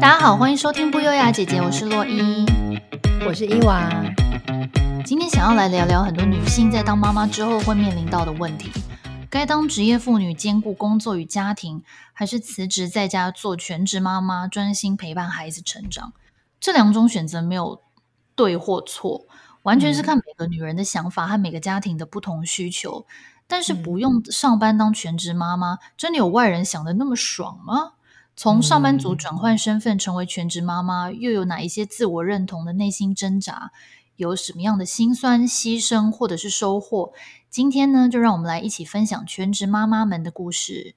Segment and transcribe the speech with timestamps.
[0.00, 2.44] 大家好，欢迎收听不优雅姐姐，我是洛伊，
[3.26, 3.90] 我是伊娃。
[5.04, 8.70] 今天想要来聊聊很多女性在当妈妈之后会面临到的问题：
[9.30, 11.82] 该当职业妇女兼顾工作与家庭，
[12.12, 16.12] 还是辞职在家做全职妈妈，专心陪伴孩子成长？
[16.60, 17.80] 这两种选择没有
[18.34, 19.26] 对或错，
[19.62, 23.06] 完全是看每个女人的想法和每个家庭的不同需求。
[23.48, 27.92] 但是不用上班当全职妈妈，真的有外人想的那么爽吗？
[28.36, 33.72] 从上班族转换身份成为全职妈妈，又有哪一些自我认同的内心挣扎？
[34.16, 37.12] 有什么样的辛酸、牺牲或者是收获？
[37.50, 40.94] 今天呢，就让我们来一起分享全职妈妈们的故事。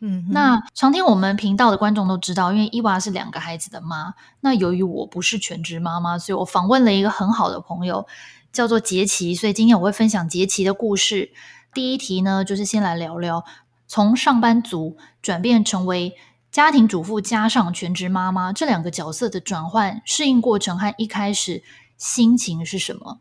[0.00, 4.14] 嗯，那常听我们频道的观众都知道，因为伊娃是两个孩子的妈。
[4.40, 8.08] 那由于我不是全职妈妈，所以我访问了一个很好的朋友，
[8.52, 9.34] 叫做杰奇。
[9.34, 11.30] 所以今天我会分享杰奇的故事。
[11.72, 13.44] 第一题呢，就是先来聊聊
[13.86, 16.16] 从上班族转变成为
[16.50, 21.62] 家庭主妇加上全职妈妈这两个角色的转换适应过程和一开始
[21.96, 23.20] 心情是什么？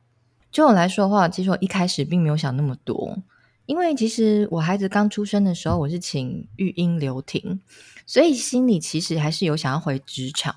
[0.52, 3.20] 就我来说的话，其实我一开始并没有想那么多，
[3.68, 7.62] 因为其实我孩子刚出生的时候，我是请育婴留停，
[8.08, 10.56] 所以心里其实还是有想要回职场。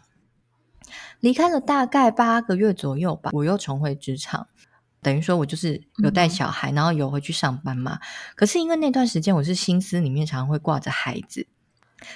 [1.20, 4.48] 离开了大概八个月左右吧，我又重回职场，
[5.02, 8.00] 等于说我就是有带小孩，嗯、然后有回去上班嘛。
[8.34, 11.46] 可是因为那段时间我是心思里面常常会挂着孩子。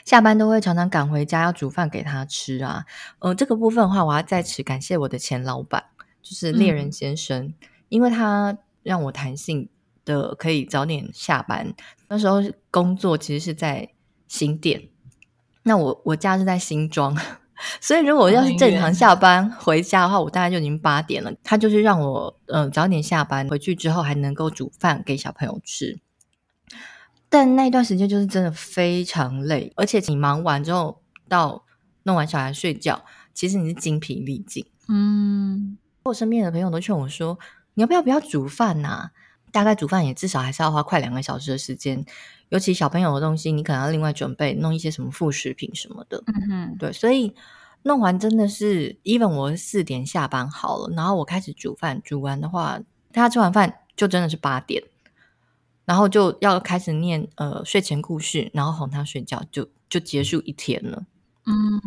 [0.05, 2.85] 下班都会常常赶回家，要煮饭给他吃啊。
[3.19, 5.85] 呃，这个部分的话，我要在此感谢我的前老板，
[6.23, 7.55] 就是猎人先生，嗯、
[7.89, 9.69] 因为他让我弹性
[10.05, 11.75] 的可以早点下班。
[12.09, 13.89] 那时候工作其实是在
[14.29, 14.89] 新店，
[15.63, 17.17] 那我我家是在新庄，
[17.81, 21.33] 所以如果要是正常下班回家的话，我大概就已经八点了。
[21.43, 25.99] 他就是让我嗯、呃、早点下班，回去之后还能够煮饭给小朋友吃。
[27.37, 31.67] 但那段时间就是真的非常累，而且你忙完之后到
[32.05, 34.65] 弄完小孩睡觉，其实你是精疲力尽。
[34.89, 37.39] 嗯，我身边的朋友都劝我说
[37.75, 39.11] ：“你要不要不要煮饭呐？
[39.53, 42.07] 大概煮饭也至少还是要花快两个小时的时间，
[42.49, 47.35] 尤其小朋友的东西，你可能要另外准备弄一些什么副食品什么的。”嗯哼，对，所以
[47.83, 52.81] 弄完真的是，even 我四点下班好了，然后我开始煮饭，煮完的话，
[53.13, 54.83] 大家吃完饭就真的是八点。
[55.87, 61.07] 然后就要开始念呃睡前故事，然后哄他睡觉，就就结束一天了。
[61.47, 61.81] 嗯，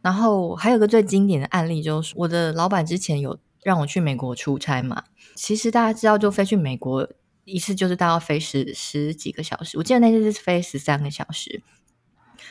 [0.00, 5.04] 然后还有个最经典的案例，就是我的老板之前有让我去美国出差嘛。
[5.34, 7.06] 其实大家知道，就飞去美国
[7.44, 11.62] 一次就是大概要飞十十几个小时，我记得那次是飞十三个小时。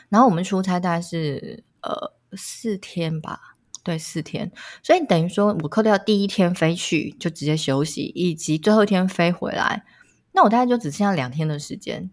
[0.09, 4.51] 然后我们出差大概是呃四天吧，对，四天。
[4.83, 9.83] 所以等于说我扣掉第一天飞去就直接休息，以及最后一天飞回来。
[10.35, 12.11] 那我大概就只剩下两天的时间，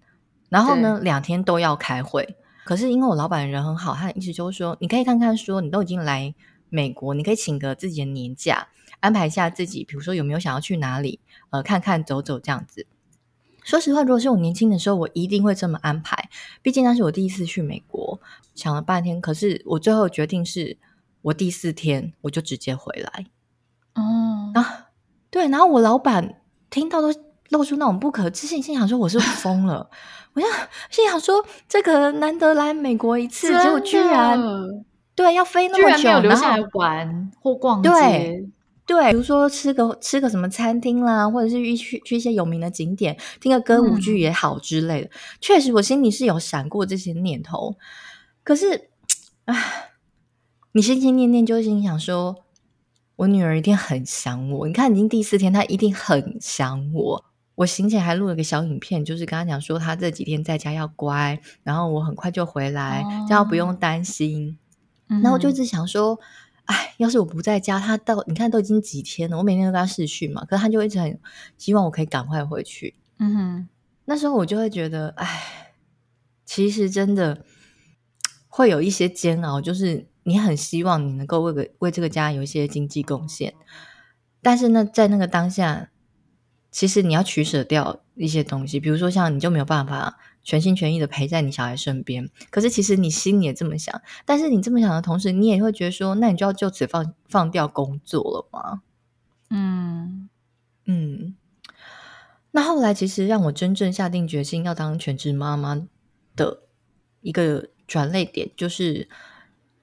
[0.49, 2.37] 然后呢，两天都要开会。
[2.65, 6.33] 可是因为我老板人很好，他的意思就是说，你可以看看说，你都已经来
[6.69, 8.69] 美国，你可以请个自己的年假，
[9.01, 11.19] 安排一下自己，比如说有没有想要去哪里，
[11.51, 12.87] 呃，看看走走这样子。
[13.65, 16.31] 说实话，如果是我年轻的时候，我一定会这么安排。
[16.63, 18.21] 毕竟那是我第一次去美国，
[18.55, 20.79] 想了半天，可是我最后决定是
[21.23, 23.27] 我第四天我就直接回来。
[23.95, 24.91] 哦，啊，
[25.29, 26.41] 对，然后我老板
[26.71, 27.13] 听到都。
[27.53, 29.89] 露出那种不可置信，心想说我是疯了。
[30.33, 30.51] 我想
[30.91, 34.41] 心想说，这个难得来美国一次，结果居然
[35.15, 37.91] 对要飞那么久，留下来玩或逛街。
[37.91, 38.49] 对
[38.85, 45.07] 对，比如说吃个吃个什么餐厅啦，或者是去去一些有名的景点，听个歌舞剧也好之类的。
[45.07, 47.77] 嗯、确实，我心里是有闪过这些念头。
[48.43, 48.89] 可是，
[49.45, 49.91] 唉，
[50.73, 52.37] 你心心念念就心想说，
[53.17, 54.67] 我女儿一定很想我。
[54.67, 57.25] 你看，已经第四天，她一定很想我。
[57.55, 64.59] 我醒起来还录了个小影片，就是跟他讲说他这几天在家要乖，然后我很快就回来，这样、哦、不用担心。
[65.09, 66.19] 嗯、然后我就一直想说，
[66.65, 71.21] 哎，要是我不在家，他到你看都已经几天了，我每天都跟他视讯嘛，可是他就一直很
[71.59, 72.95] 希望我可以赶快回去。
[73.19, 73.69] 嗯哼，
[74.07, 75.75] 那时候我就会觉得，哎，
[76.47, 77.45] 其实真的
[78.49, 83.53] 会有一些煎熬，就是你很希望你能够为个为这个家有一些经济贡献，
[84.41, 85.91] 但是呢，在那个当下。
[86.73, 92.29] 其实你要取舍掉一些东西，比如说像你就没有办法全心全意的陪在你小孩身边。
[92.51, 98.83] 可是其实你心里也这么想，但是你这么想的同时，你也会觉得说，那你就要就此放放掉工作了吗？
[99.51, 100.31] 嗯
[100.87, 101.37] 嗯。
[102.53, 105.87] 那后来其实让我真正下定决心要当全职妈妈
[106.35, 106.63] 的
[107.21, 109.09] 一个转泪点，就是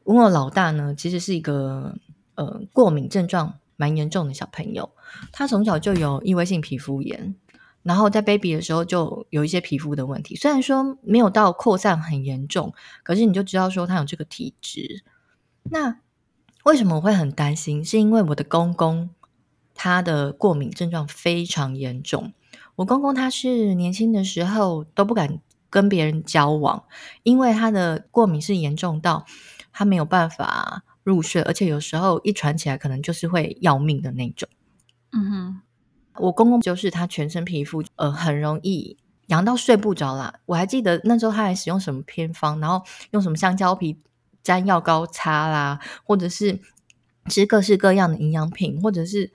[0.03, 1.95] 我老大呢，其实是一个
[2.33, 4.91] 呃过敏症状蛮严重的小朋友。
[5.31, 7.33] 他从小就有异位性皮肤炎，
[7.81, 10.35] 然后在 baby 的时候就有一些皮肤的问题。
[10.35, 12.73] 虽然说没有到扩散很严重，
[13.03, 15.03] 可是你就知道说他有这个体质。
[15.63, 15.99] 那
[16.65, 17.83] 为什么我会很担心？
[17.85, 19.09] 是因为我的公公
[19.73, 22.33] 他的过敏症状非常严重。
[22.75, 25.39] 我公公他是年轻的时候都不敢
[25.69, 26.83] 跟别人交往，
[27.23, 29.25] 因为他的过敏是严重到
[29.71, 34.47] 他没有办法入睡，而且有时候一传起来可能就是会要命的那种。
[35.11, 35.61] 嗯哼，
[36.17, 38.97] 我公公就是他全身皮肤呃很容易
[39.27, 40.39] 痒到睡不着啦。
[40.45, 43.97] 我还记得那时候他还使用什么偏方，然后用什么香蕉皮
[44.43, 46.59] 沾药膏擦啦，或者是
[47.27, 49.31] 吃各式各样的营养品，或者是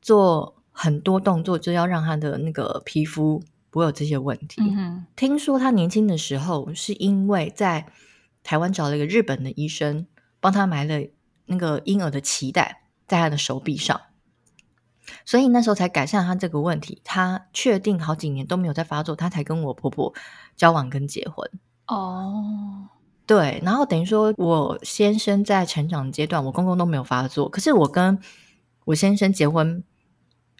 [0.00, 0.54] 做。
[0.80, 4.62] 很多动作就要让他的那个皮肤不会有这些问题。
[4.62, 5.04] 嗯。
[5.16, 7.88] 听说他年轻的时候是因为在
[8.44, 10.06] 台湾找了一个日本的医生，
[10.48, 11.06] 帮他埋了
[11.44, 14.00] 那个婴儿的脐带在他的手臂上，
[15.26, 17.02] 所以那时候才改善他这个问题。
[17.04, 20.14] 他确定好几年都没有再发作，他才跟我婆婆
[20.56, 21.50] 交往跟结婚。
[21.86, 22.88] 哦，
[23.26, 28.18] 对，然后等于说我先生在成长阶段，我公公都没有发作，可是我跟
[28.86, 29.84] 我先生结婚。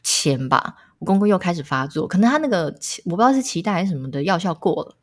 [0.05, 2.67] 前吧，我公公又开始发作，可能他那个
[3.05, 4.96] 我不知道是脐带还是什么的药效过了，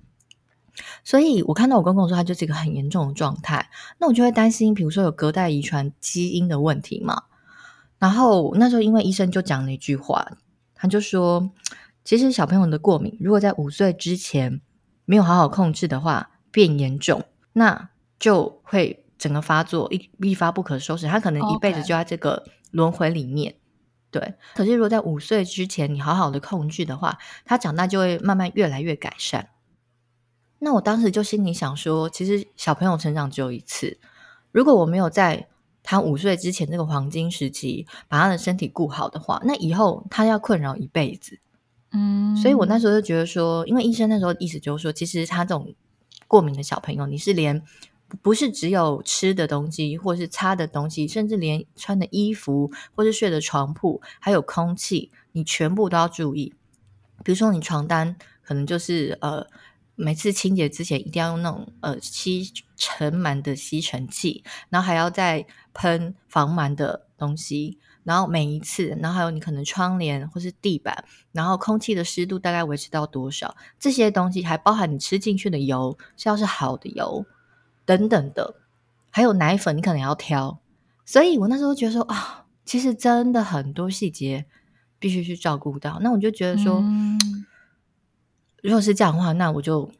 [1.03, 3.69] 所以我看到我公公说他就是一个很严重的状态，
[3.99, 7.23] 那我就会担心，比如说有隔代遗传基因的问题嘛。
[7.97, 10.37] 然后那时候因为医生就讲了一句话，
[10.73, 11.49] 他就说，
[12.03, 14.61] 其实小朋友的过敏如果在五岁之前
[15.05, 17.23] 没有好好控制的话，变严重，
[17.53, 17.89] 那
[18.19, 23.53] 就会整个发作一一发不可收拾，他可能一辈子就在这个轮回里面。
[23.53, 23.55] Okay.
[24.11, 29.49] 对，可是如果在五岁之前你好好的控制的话，他长大就会慢慢越来越改善。
[30.65, 33.99] 那我当时就心里想说，其实小朋友成长只有一次，
[34.51, 35.47] 如果我没有在
[35.83, 41.37] 他五岁之前这个黄金时期把他的身体顾好的话，那以后他要困扰一辈子。
[41.91, 45.75] 嗯，所以我那时候就觉得说，因为医生那时候意思就是说，其实他这种
[46.27, 47.61] 过敏的小朋友，你是连。
[48.21, 56.53] 不是只有吃的东西，或是擦的东西，甚至连穿的衣服，或是睡的床铺，还有空气，你全部都要注意。
[57.23, 59.47] 比如说，你床单可能就是呃，
[59.95, 73.55] 每次清洁之前一定要用那种呃吸尘螨的吸尘器，然后还要再喷防螨的东西，然后每一次，然后还有你可能窗帘或是地板，然后空气的湿度大概维持到多少？
[73.79, 77.25] 这些东西还包含你吃进去的油是要是好的油。
[77.85, 78.55] 等等的，
[79.11, 80.59] 还有奶粉，你可能要挑。
[81.05, 84.43] 所以我那时候觉得说啊，其实真的很多细节
[84.97, 85.99] 必须去照顾到。
[86.01, 86.83] 那我就觉得说，
[88.65, 89.91] 如果是这样的话，那我就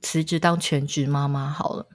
[0.00, 1.86] 辞职当全职妈妈好了。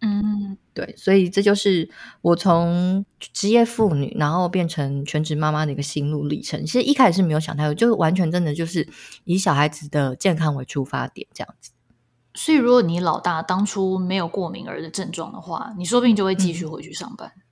[0.00, 1.88] 嗯，对，所以这就是
[2.22, 6.64] 我从职业妇女，然后变成全职妈妈的一个心路历程。
[6.66, 8.88] 其实一开始是没有想太多，就完全真的就是
[9.24, 11.70] 以小孩子的健康为出发点，这样子。
[12.34, 17.30] 所以，如果你老大当初没有过敏儿的症状的话，你说不定就会继续回去上班。
[17.36, 17.42] 嗯、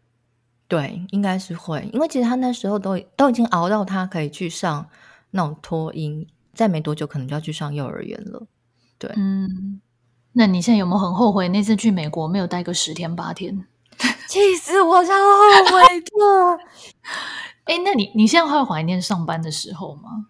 [0.66, 4.88] 对，应该是会，因为其实他那时候都都已经熬到他可以去上
[5.30, 6.26] 那种托婴，
[6.60, 8.46] 再没多久可能就要去上幼儿园了。
[8.98, 9.80] 对，嗯，
[10.34, 13.64] 那你现在有没有很后悔那次去美国没有待个十天八天？
[14.28, 16.62] 气死我，超后悔的。
[17.64, 20.26] 哎，那你你现在会怀念上班的时候吗？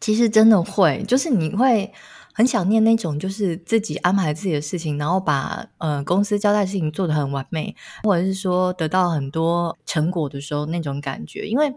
[0.00, 1.92] 其实真的会，就是你会。
[2.38, 11.46] 很想念那种，就是自己安排自己的事情，然后把呃公司交代的事情做得很完美，或者是说得到很多成果的时候那种感觉。
[11.48, 11.74] 因为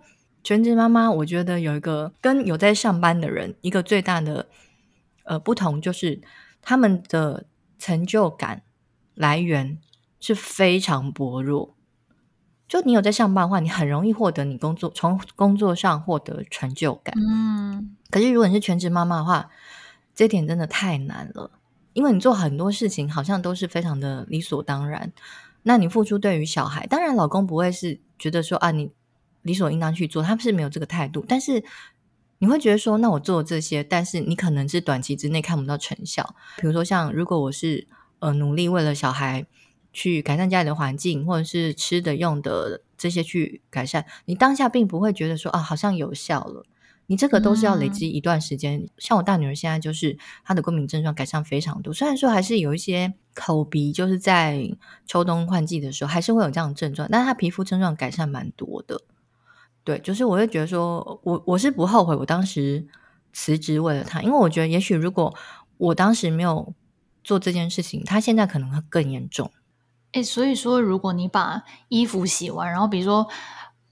[0.49, 4.47] 全职妈妈，我觉得有一个跟有在上班的人一个最大的
[5.25, 6.19] 呃不同，就是
[6.59, 7.45] 他们的
[7.77, 8.63] 成就感
[9.13, 9.77] 来源
[10.19, 11.75] 是非常薄弱。
[12.67, 17.13] 就你有在上班的话，你很容易获得你工作从工作上获得成就感。
[17.19, 19.51] 嗯，可是如果你是全职妈妈的话，
[20.15, 21.51] 这点真的太难了，
[21.93, 25.13] 因为你做很多事情好像都是非常的理所当然。
[25.61, 28.91] 那你付出对于小孩，当然老公不会是觉得说啊，你
[29.41, 31.25] 理所应当去做，他不是没有这个态度。
[31.27, 31.63] 但是
[32.39, 36.35] 你会觉得说，那我做这些，但是你可能是短期之内看不到成效。
[36.57, 37.87] 比如说像如果我是
[38.19, 39.45] 呃努力为了小孩
[39.91, 46.65] 去改善家里的环境，或者是吃的用的这些去改善，你当下并不会觉得说啊，好像有效了。
[47.07, 54.69] 你这个都是要累积一段时间，嗯、像我大女儿现在就是她的过敏症状改善非常多，虽然说还是有一些口鼻，就是在
[55.07, 59.01] 秋冬换季的时候还是会有这样的症状，但是她皮肤症状改善蛮多的。
[59.83, 62.85] 对，就是我会觉得说，我我是不后悔我当时
[63.33, 65.33] 辞职为了他，因为我觉得也许如果
[65.77, 66.73] 我当时没有
[67.23, 69.51] 做这件事情，他现在可能会更严重。
[70.13, 73.27] 诶，所以说如果你把衣服洗完，然后比如说。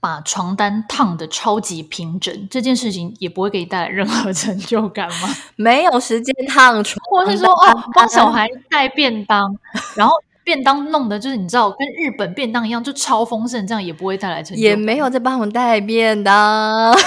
[0.00, 5.28] 把床单烫的超级平整，这件事情也不会给你带来任何 成就感吗？
[5.56, 9.52] 没有时间烫床，或是说哦，帮小孩带便当，
[9.96, 10.14] 然后
[10.48, 14.70] 便当弄的，就是你知道，跟日本便当一样，就超丰盛，这样也不会带来成就感。
[14.70, 16.96] 也没有在帮我们带便当。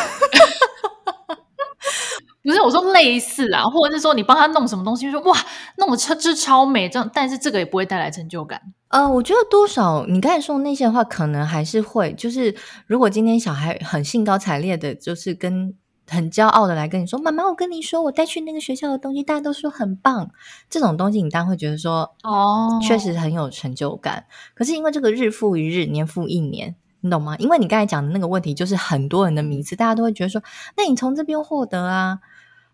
[2.44, 5.36] 不是我说类似啊，或者是说你帮他弄什么东西，就说哇，
[5.78, 8.62] 弄的超这超美，这样，但是这个也不会带来成就感。
[8.90, 12.54] 呃，我觉得多少你刚才说的那些的话，可能还是会，就是
[12.86, 15.74] 如果今天小孩很兴高采烈的，就是跟
[16.12, 20.30] 很骄傲的来跟你说，妈妈，我跟你说，我带去那个学校的东西，大家都说很棒，
[20.70, 24.26] 这种东西你当然会觉得说，哦，确实很有成就感。
[24.54, 26.76] 可是因为这个日复一日，年复一年。
[27.04, 27.36] 你懂吗？
[27.38, 30.44] 因为你刚才讲的那个问题，就是很多人的名字，大家都会觉得说，
[30.78, 32.20] 那你从这边获得啊？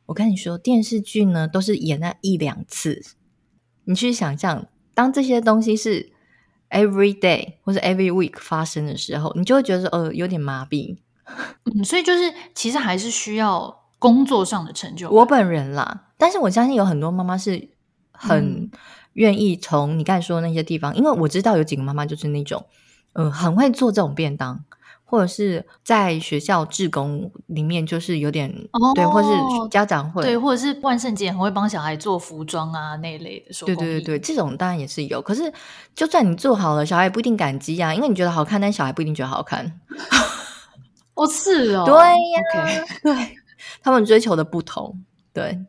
[0.06, 3.02] 我跟你说，电视剧呢都是演那一两次，
[3.86, 6.12] 你去想象，当这些东西是
[6.70, 10.98] every day 或者 every week 发生的时候，你就会觉得说，呃，有点麻痹。
[11.66, 15.10] 嗯，所以就是其实还是需要工作上的成就。
[15.10, 17.70] 我本人啦，但是我相信有很多妈妈是
[18.12, 18.70] 很
[19.14, 22.66] 愿意从你刚才说的那些地方，嗯，因为我知道有几个妈妈就是那种。
[23.14, 24.64] 嗯，很会做这种便当，
[25.04, 29.30] 或者是在学校志工里面，就是有点、哦、对，或是
[29.72, 33.76] 家长会对，或者是万圣节很会帮小孩做服装啊那一类的对。
[33.76, 35.20] 对对对，这种当然也是有。
[35.20, 35.52] 可是，
[35.96, 39.80] 就算你做好了，小孩也不一定感激啊，因为你觉得好看，但小孩不一定觉得好看。
[41.18, 42.86] 哦，是哦，对呀.
[43.04, 43.36] 对，
[43.82, 45.66] 他们追求的不同，对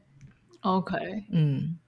[0.61, 0.97] ，OK，
[1.33, 1.79] 嗯。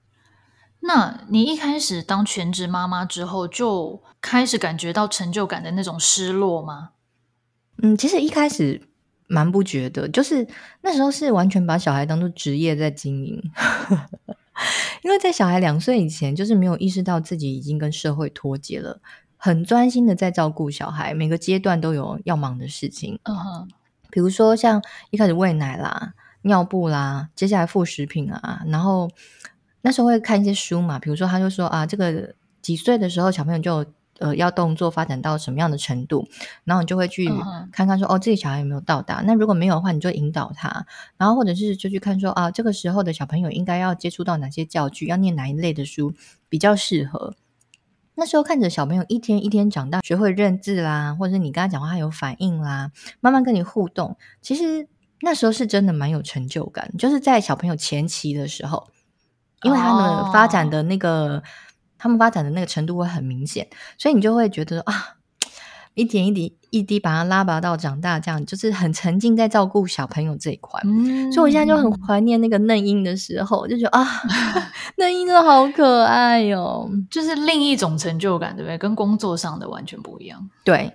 [0.83, 6.89] 那你一开始当全职妈妈之后，就开始感觉到成就感的那种失落吗？
[7.83, 8.81] 嗯，其实一开始
[9.27, 10.47] 蛮不觉得，就是
[10.81, 13.39] 那时候是完全把小孩当做职业在经营，
[15.03, 18.99] 因为在小孩两岁以前，就是没有意识到自己已经跟社会脱节了，
[19.43, 23.19] 很专心的在照顾小孩，每个阶段都有要忙的事情。
[23.23, 23.67] 嗯哼，
[24.11, 24.79] 比如说像
[25.09, 29.09] 一开始喂奶啦、尿布啦，接下来副食品啊，然后。
[29.83, 33.83] 那时候会看一些书嘛，比如说他就说啊，这个几岁的时候小朋友就
[34.19, 36.27] 呃要动作发展到什么样的程度，
[36.63, 37.27] 然后你就会去
[37.71, 38.13] 看看说、uh-huh.
[38.13, 39.23] 哦，自己小孩有没有到达。
[39.25, 40.85] 那如果没有的话，你就引导他，
[41.17, 46.13] 然后或者是就去看说啊，这个时候的小朋友应该要接触到哪些教具，要念哪一类的书
[46.47, 47.33] 比较适合。
[48.21, 54.87] 那时候看着小朋友一天一天长大，学会认字啦，或者是你跟他讲话他有反应啦，慢慢跟你互动，其实
[55.21, 58.87] 那时候是真的蛮有成就感，就是在小朋友前期的时候。
[59.63, 61.43] 因为他们发展的那个，oh.
[61.99, 65.17] 他们发展的那个程度会很明显，所以你就会觉得啊，
[65.93, 70.79] 一点一滴一滴把他拉拔到长大，这样就是很沉浸在照顾小朋友这一块。
[70.83, 71.31] Mm.
[71.31, 74.07] 所以我现在就很怀念那个嫩婴的时候，就觉得啊，
[74.97, 78.77] 嫩婴真的好可爱哟、哦，就是另一种成就感，对不对？
[78.77, 80.49] 跟工作上的完全不一样。
[80.63, 80.93] 对，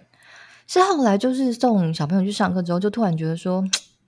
[0.67, 3.63] 是后来就是送小朋友去上课之后，就突然觉得说，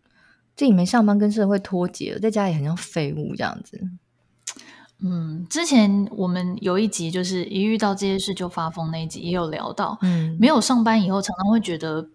[0.57, 3.78] 自己没上班跟社会脱节了，在家里很像废物这样子。
[5.00, 12.09] 嗯，之前我们有一集就是一遇到这些事就发疯那一集，也有聊到，嗯，没有上班以后，常常会觉得，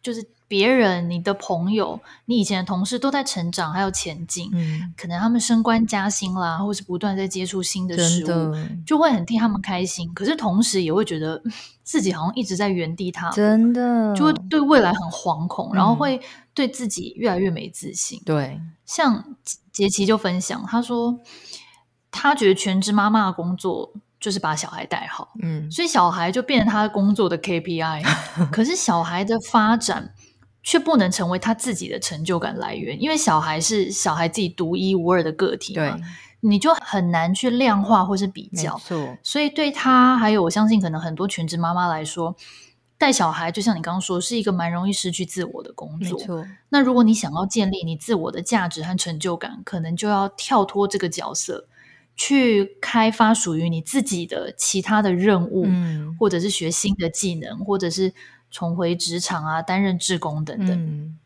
[0.00, 8.54] 就是别人、你的朋友、你以前的同事都在成长，还有前进，嗯，可能他们升官加薪啦，或是不断在接触新的事物，
[8.86, 10.08] 就会很替他们开心。
[10.14, 11.42] 可是同时也会觉得
[11.82, 16.20] 自己好像一直在原地踏步，真的，就会对未来很惶恐，嗯，然后会
[16.54, 18.22] 对自己越来越没自信。
[18.24, 19.24] 对，像
[19.72, 21.18] 杰奇就分享，他说。
[22.10, 28.02] 他觉得全职妈妈的工作就是把小孩带好，嗯，所以小孩就变成他工作的 KPI。
[28.50, 30.12] 可是小孩的发展
[30.62, 36.02] 却不能成为他自己的成就感来源，因为小孩是小孩自己独一无二的个体嘛，对，
[36.40, 38.76] 你就很难去量化或是比较。
[39.22, 42.34] 所以对他还有我相信可能很多全职妈妈来说，
[42.98, 46.18] 带小孩就像你刚刚说，是一个蛮容易失去自我的工作。
[46.70, 51.68] 那如果你想要建立你自我的价值和成就感，可能就要跳脱这个角色。
[52.18, 58.12] 去开发属于你自己的其他的任务，嗯，或者是学新的技能，或者是
[58.50, 60.70] 重回职场啊，担任志工等等。
[60.70, 61.18] 嗯。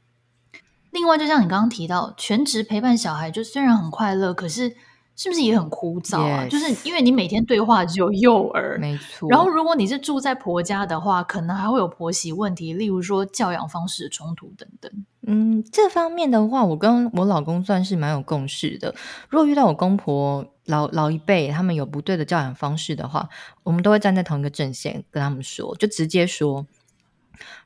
[0.92, 4.76] 另外，就像你刚刚提到，全职陪伴小孩，就虽然很快乐，可是。
[5.14, 6.48] 是不是也很枯燥啊？Yes.
[6.48, 9.28] 就是因为你每天对话只有幼儿，没错。
[9.28, 14.90] 然后如果你是住在婆家的话，可能还会有婆媳问题，例如说教养方式的冲突等等。
[15.26, 18.94] 嗯，这方面的话，我跟我老公算是蛮有共识的。
[19.28, 23.28] 如果遇到我公婆老老一辈他们有不对的教养方式的话，
[23.62, 26.66] 我们都会站在同一个阵线跟他们说，就直接说。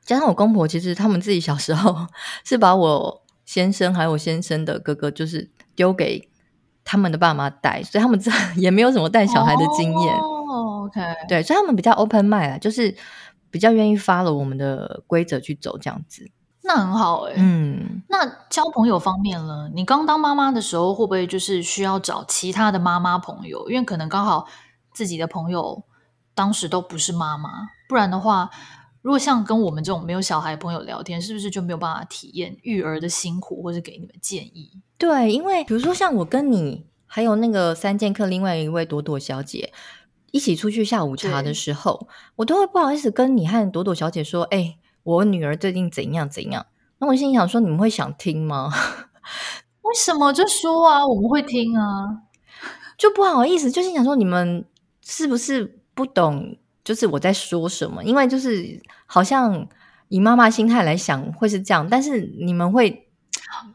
[0.03, 2.07] 加上我公婆其实他们自己小时候
[2.43, 6.27] 是把我先生还有我先生的哥哥，就是丢给。
[6.89, 10.15] 他们的爸妈带，所以他们这也没有什么带小孩的经验。
[10.15, 12.95] 哦，OK，对，所以他们比较 open mind，就是
[13.51, 16.31] 比较愿意 follow 我们的规则去走这样子。
[16.63, 17.35] 那很好哎、欸。
[17.39, 19.69] 嗯，那交朋友方面呢？
[19.73, 23.69] 你刚当妈妈的时候，会不会就是需要找其他的妈妈朋友？
[23.69, 24.47] 因为可能刚好
[24.93, 25.83] 自己的朋友
[26.33, 27.49] 当时都不是妈妈，
[27.89, 28.49] 不然的话，
[29.07, 34.69] 如果像跟我们这种没有小孩的朋友聊天，是不是就没有办法体验育儿的辛苦，或是给你们建议？
[34.97, 39.71] 对，因为比如说像我跟你，还有那个三剑客另外一位朵朵小姐
[40.31, 46.65] 一起出去下午茶的时候，我都会不好意思跟你和朵朵小姐说：“哎、欸，我女儿最近怎样怎样。”
[46.99, 48.69] 那我心里想说：“你们会想听吗？”
[49.83, 51.07] 为什么就说啊？
[51.07, 52.23] 我们会听啊，
[52.97, 54.65] 就不好意思，就是想说你们
[55.01, 56.57] 是不是不懂？
[56.87, 58.01] 就是我在说什么？
[58.01, 59.67] 因为就是好像
[60.07, 63.09] 以妈妈心态来想会是这样，但是你们会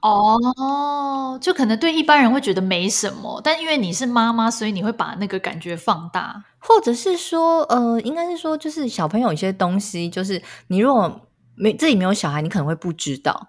[0.01, 11.21] 哦，就可能对一般人会觉得没什么，但因为你是妈妈，所以你会把那个感觉放大，或者是说，呃，应该是说，就是小朋友有些东西，就是你如果
[11.55, 13.49] 没自己没有小孩，你可能会不知道。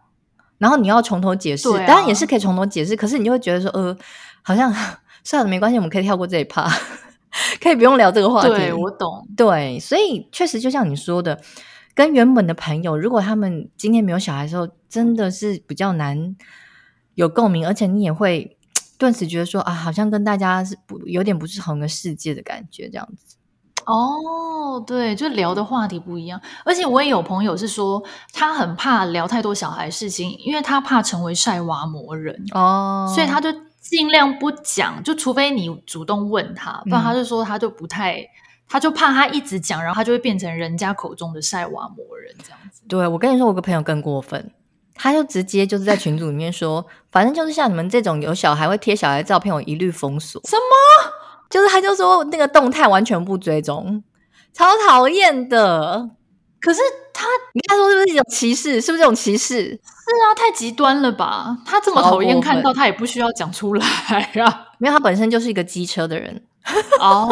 [0.57, 3.97] 然后你要从头解释，啊、当然也是可以从头解释，可是你就会觉得说，呃，
[4.41, 4.73] 好像
[5.23, 6.69] 算了，没关系，我们可以跳过这一趴，
[7.61, 8.49] 可以不用聊这个话题。
[8.49, 9.27] 对，我懂。
[9.35, 11.39] 对，所以确实就像你说的，
[11.93, 16.35] 跟原本的朋友，如果他们今天没有小孩的时候，真的是比较难
[17.15, 18.57] 有共鸣，而且你也会
[18.97, 23.35] 顿时觉得说，啊，好像跟大家是不有点不是同一个世界的感觉，这样子。
[23.85, 33.49] 哦，对，就聊的话题不一样，而且我也有朋友是说，他很怕聊太多小孩事情，因为他怕成为晒娃魔人哦，所以他就
[33.83, 38.27] 尽量不讲，就除非你主动问他，不然他就说他就不太，嗯、
[38.67, 42.81] 他就怕他一直讲，然后他就会变成人家口中的晒娃魔人这样子。
[42.87, 44.51] 对，我跟你说，我个朋友更过分，
[44.95, 50.41] 他就直接就是在群组里面说， 反正就是像你们这种有小孩会贴小孩照片，我一律封锁。
[50.45, 51.11] 什么？
[51.49, 54.01] 就是他就说那个动态完全不追踪，
[54.53, 56.09] 超讨厌的。
[56.63, 56.79] 可是
[57.13, 58.79] 他，你看说是不是一种歧视？
[58.79, 59.57] 是不是这种歧视？
[59.57, 61.57] 是啊，太极端了吧？
[61.65, 64.67] 他这么讨厌看到，他也不需要讲出来啊。
[64.79, 66.41] 没有，他本身就是一个机车的人。
[67.01, 67.27] 哦、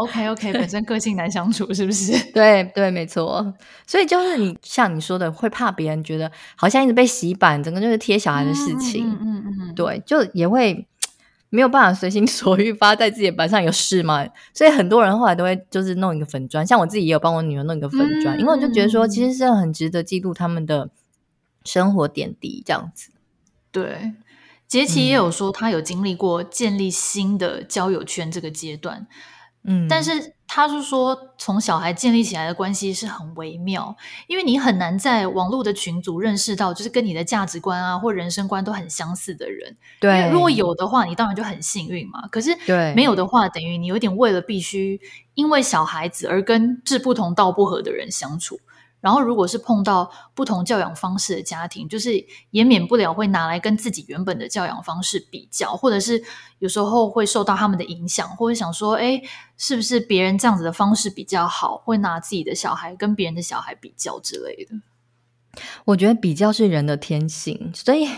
[0.00, 2.12] oh,，OK OK， 本身个性难相处，是不是？
[2.32, 3.54] 对对，没错。
[3.86, 9.08] 所以就是你像你说的，会怕别人觉得好像一直被洗版，整个就是贴小孩的事情。
[9.08, 10.84] 嗯嗯嗯，嗯，对，就也会。
[11.54, 14.26] 没有办法随心所欲发在自己的班上有事吗？
[14.54, 20.88] 所以很多人后来都会就是弄一个粉砖，像我自己也有帮我女儿弄一个粉砖，嗯、因为我就觉得说其实是很值得记录他们的
[21.62, 23.10] 生活点滴这样子。
[23.70, 24.14] 对，
[24.66, 29.00] 杰奇也有说他有经历过建立新的交友圈这个阶段。
[29.00, 29.06] 嗯，
[29.88, 33.96] 但是他是说，从小孩建立起来的关系是很微妙，
[34.26, 39.76] 因为你很难在网络的群组认识到，就是跟你的价值观啊或人生观都很相似的人。
[40.00, 42.26] 对，如果有的话，你当然就很幸运嘛。
[42.28, 45.00] 可是，对，没有的话，等于你有点为了必须
[45.34, 48.58] 因为小孩子而跟志不同道不合的人相处。
[49.02, 56.22] 然后，如果是碰到不同教养方式的家庭，就是也免不了会拿来跟自己原本的教养方式比较，或者是
[56.60, 59.20] 有时候会受到他们的影响，或者想说，哎，
[59.58, 61.78] 是不是别人这样子的方式比较好？
[61.78, 64.70] 会拿自己的小孩跟别人的小孩比较之类的。
[65.86, 68.08] 我觉得比较是人的天性，所以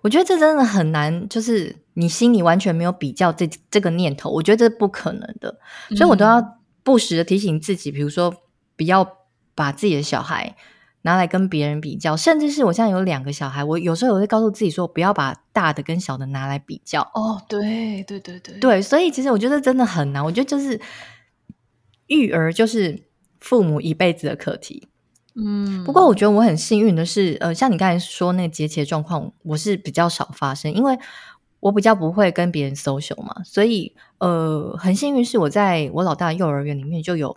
[0.00, 5.58] 我觉得这真的很难，就是你心里完全没有比较这这个念头，我觉得这是不可能的。
[5.90, 6.42] 所以我都要
[6.82, 8.34] 不时的提醒自己，比如说
[8.74, 9.17] 不要。
[9.58, 10.54] 把自己的小孩
[11.02, 17.02] 拿来跟别人比较，甚至是我现在有两个小孩，我有时候我会告诉自己说，不要把大的跟小的拿来比较。
[17.14, 20.24] 哦，对对对对对，所以其实我觉得真的很难。
[20.24, 20.80] 我觉得就是
[22.06, 23.02] 育儿就是
[23.40, 24.88] 父母一辈子的课题。
[25.34, 30.98] 嗯，不过我觉得我很幸运的是，呃，像你刚才说那个节节状况，我是比较少发生，因为
[31.60, 37.36] 我比较不会跟别人 social 嘛，所以呃，很幸运是我在我老大幼儿园里面就有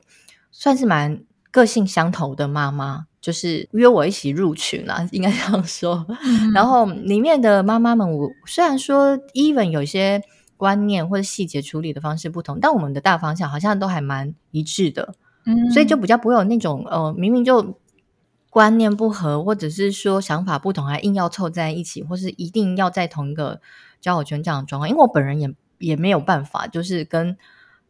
[0.52, 1.24] 算是蛮。
[1.52, 6.06] 个性相投的妈妈，就是约我一起入群啦， 应该这样说。
[6.24, 10.24] 嗯、然后里面的妈妈们，我虽然说 even 有些
[10.56, 15.14] 观念或者细节处理的方式不同，但我们的大方向好像都还蛮一致的。
[15.46, 17.78] 嗯，所以就比较不会有那种呃，明明就
[18.50, 23.60] 观念不合，或者是说想法不同，还硬要凑在一起，或是一定要在同一个
[24.00, 24.88] 交友圈这样的状况。
[24.88, 27.36] 因为我本人也也没有办法，就是跟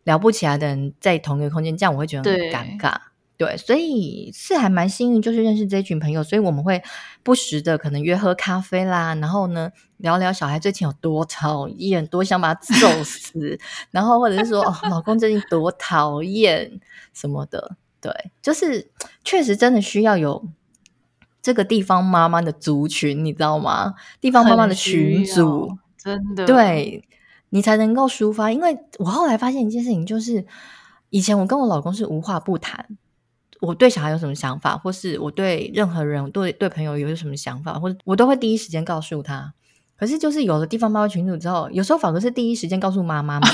[0.06, 2.96] 聊不起来的人在同一个空间，这样我会觉得很尴尬。
[3.42, 6.80] 对，所以是还蛮幸运，就是认识这一群朋友，所以我们会
[7.24, 13.58] 不时的可能约喝咖啡啦，然后呢聊聊小孩最近有多讨厌，多想把他揍死，
[13.90, 16.80] 然后或者是说哦，老公最近多讨厌
[17.14, 18.12] 什么的，对，
[18.44, 18.92] 就是
[19.24, 20.48] 确实真的需要有
[21.42, 23.96] 这个地方妈妈的族群，你知道吗？
[24.20, 27.04] 地方妈妈的群组，真的，对，
[27.50, 28.52] 你才能够抒发。
[28.52, 30.46] 因为我后来发现一件事情，就是
[31.10, 32.86] 以前我跟我老公是无话不谈。
[33.62, 39.54] 我对小孩有什么想法，或是我对任何人、对对朋友有什么想法，或者我都会第一时间告诉他。
[39.96, 43.50] 可是就是有了地方妈妈群组之后，有时候反而是第一时间告诉妈妈们，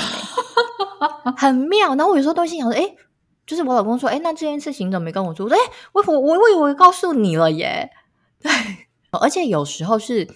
[1.36, 1.94] 很妙。
[1.94, 2.94] 然后我有时候都心想说：“哎，
[3.46, 5.46] 就是我老公说，哎，那这件事情怎么没跟我说？
[5.50, 5.56] 哎，
[5.92, 7.90] 我我我我以为告诉你了耶。
[8.40, 8.50] 对，
[9.10, 10.26] 而且有时候是，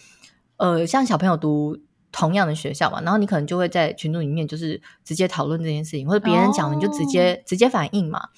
[0.58, 1.78] 呃，像小朋友读
[2.12, 8.28] 同样的学校嘛，然后你可能就会在群组里面就是直接讨论这件事情，或者别人讲了你就直接、哦、直接反应嘛。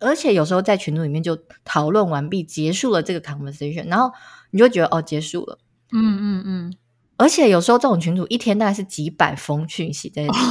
[0.00, 4.12] 而且有时候在群组里面就讨论完毕，结束了这个 conversation，然后
[4.50, 5.58] 你就觉得哦，结束了。
[5.92, 6.74] 嗯嗯嗯。
[7.16, 10.38] 而且有时候这种群组一天大概是几百封讯息在里面。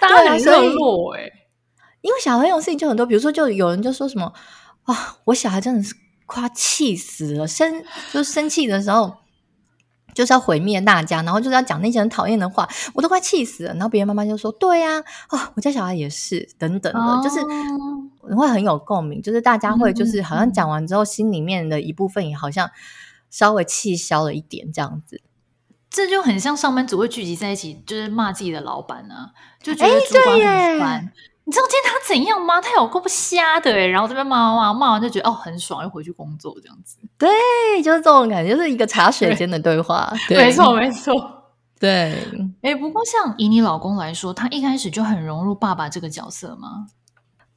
[0.00, 1.30] 大家很热络哎，
[2.00, 4.32] 因为小朋友事情就很多，比如说就有人就说什么
[4.84, 5.94] 啊，我小孩真的是
[6.26, 9.14] 快气死了，生就生气的时候
[10.14, 13.72] 就是要毁灭大家，然后就是要讲那些很讨厌的话，我都快气死了。
[13.74, 14.98] 然后别人妈妈就说对呀，
[15.28, 17.40] 啊，哦，我家小孩也是等等的，哦，就是
[18.34, 22.70] 会很有共鸣，就是大家会就是好像讲完之后，心里面的一部分也好像。
[23.32, 25.22] 稍微气消了一点，这样子，
[25.88, 29.30] 这就很像上班族会聚集在一起，就是骂自己的老板呢、啊，
[29.62, 31.12] 就觉得主管很烦。
[31.52, 32.58] 你知道今天他怎样吗？
[32.62, 36.96] 他有够不瞎的诶，然后这边骂骂骂，骂完就觉得哦很爽，又回去工作这样子。
[37.18, 37.28] 对，
[37.82, 40.10] 就是这种感觉，就是一个茶水间的对话。
[40.30, 41.12] 没错，没错。
[41.78, 42.16] 对，
[42.62, 46.86] 诶不过像以你老公来说，他一开始就很融入爸爸这个角色吗？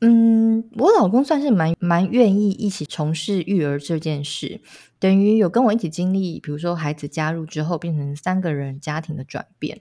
[0.02, 4.60] 嗯，我老公算是蛮蛮愿意一起从事育儿这件事，
[5.00, 9.80] 等于有跟我一起经历，比如说孩子加入之后变成三个人家庭的转变，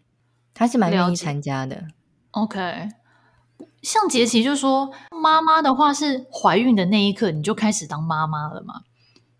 [0.55, 1.89] 他是蛮愿意参加的。
[2.31, 2.91] OK，
[3.85, 8.81] 像杰奇就说，妈妈的话是怀孕的那一刻你就开始当妈妈了嘛，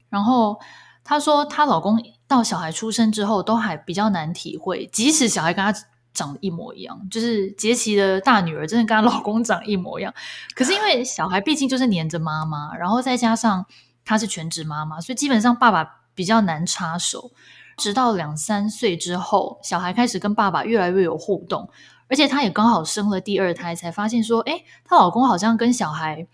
[0.09, 0.61] 然后
[1.03, 5.75] 她说她老公到小孩出生之后都还比较难体会，即使小孩跟他。
[6.15, 10.15] 长得一模一样，就是杰奇的大女儿真的跟她老公长一模一样。
[10.55, 13.67] 可是因为小孩毕竟就是黏着妈妈，然后再加上
[14.05, 17.33] 她是全职妈妈，所以基本上爸爸比较难插手。
[17.77, 21.69] 直到两三岁之后，小孩开始跟爸爸越来越有互动，
[22.15, 26.25] 而且她也刚好生了第二胎，才发现说，哎，她老公好像跟小孩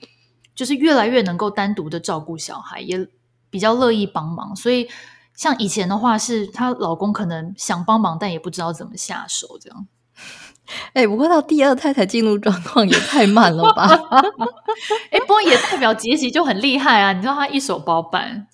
[0.54, 3.08] 就是越来越能够单独的照顾小孩，也
[3.48, 4.86] 比较乐意帮忙，所以。
[5.32, 9.86] 像以前的话，是她老公可能想帮忙，但也不知道怎么下手，这样。
[10.92, 13.86] 哎、欸，不过到第二胎才进入状况，也太慢了吧？
[15.10, 17.14] 哎、欸，不过也代表杰西就很厉害啊！
[17.14, 18.48] 你知道他一手包办，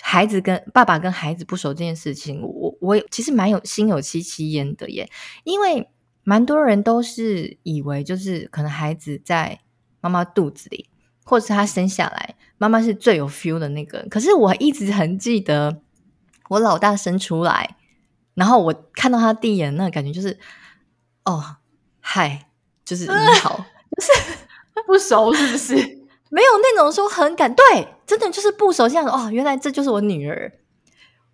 [0.00, 5.10] 孩子跟爸爸跟孩子不熟这件事情，我我其实蛮有心有戚戚焉的耶，
[5.42, 5.88] 因为
[6.28, 9.60] 蛮多人都是以为就是可能孩子在
[10.02, 10.90] 妈妈肚子里，
[11.24, 14.06] 或者是他生下来，妈妈是最有 feel 的那个。
[14.10, 15.80] 可是我一直很记得。
[16.50, 17.76] 我老大生出来，
[18.34, 20.38] 然后我看到他第一眼，那个感觉就是，
[21.24, 21.56] 哦，
[22.00, 22.46] 嗨，
[22.84, 24.12] 就是你 好，呃、 就是
[24.86, 25.74] 不熟，是不是？
[26.30, 30.52] 没有那种说很感，对，真的就是不熟，像哦，原来这就是我女儿。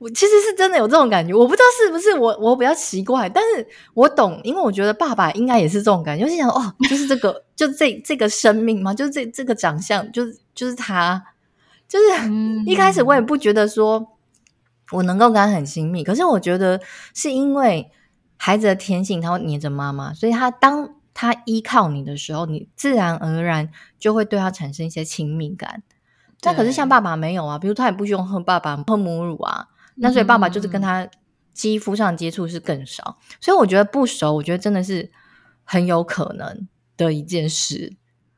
[0.04, 11.24] 我其实是真的有这种感觉，我不知道是不是我我比较奇怪，但是我懂，因为我觉得爸爸应该也是这种感觉，就是想哦，就是这个，就这这个生命嘛，就是这这个长相，就是就是他，
[11.88, 14.10] 就是、嗯、一开始我也不觉得说。
[14.92, 16.78] 我能够跟他很亲密，可是我觉得
[17.14, 17.90] 是因为
[18.36, 25.82] 孩子的天性，他会黏着妈妈，所以他当他依靠你的时候，你自然而然就会对他产生一些亲密感。
[26.42, 31.08] 那可是像爸爸没有啊，比如他也不喜欢喝爸爸喝母乳啊，那所以爸爸就是跟他
[31.52, 35.10] 肌肤上接触是更少，嗯，所以我觉得不熟，我觉得真的是
[35.64, 37.94] 很有可能的一件事。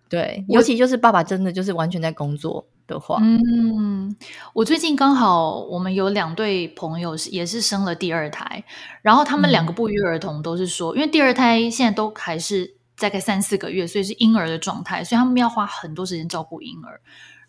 [0.09, 2.67] 对，尤其就是爸爸真的就是完全在工作。
[2.87, 4.15] 的话，嗯，
[4.53, 8.63] 我最近刚好我们有两对朋友是也是生了第二胎，
[9.03, 17.01] 然后他们两个不约而同都是说，嗯，因为第二胎现在都还是大概三四个月，所以是婴儿的状态，所以他们要花很多时间照顾婴儿。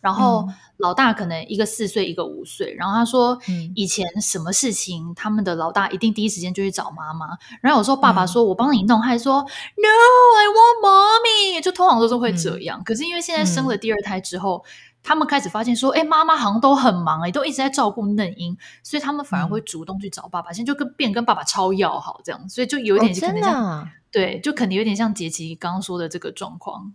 [0.07, 2.73] 然后老大可能一个四岁，一个五岁。
[2.75, 3.37] 然后他说，
[3.75, 7.27] 以前什么事情，他们的老大一定第一时间就去找妈妈。
[7.59, 9.89] 然后有时候爸爸说：“我帮你弄。”还说：“No,
[10.37, 12.81] I want mommy。”就通常都是会这样。
[12.85, 14.63] 可是因为现在生了第二胎之后，
[15.03, 20.53] 他们开始发现说：“哎，妈妈好像都很忙，哎，都一直在照顾嫩婴，所以他们反而会主动去找爸爸。
[20.53, 26.93] 现在就跟变跟爸爸超要好这样，所以就有点可能像对，就可能有点像杰奇刚刚说的这个状况。”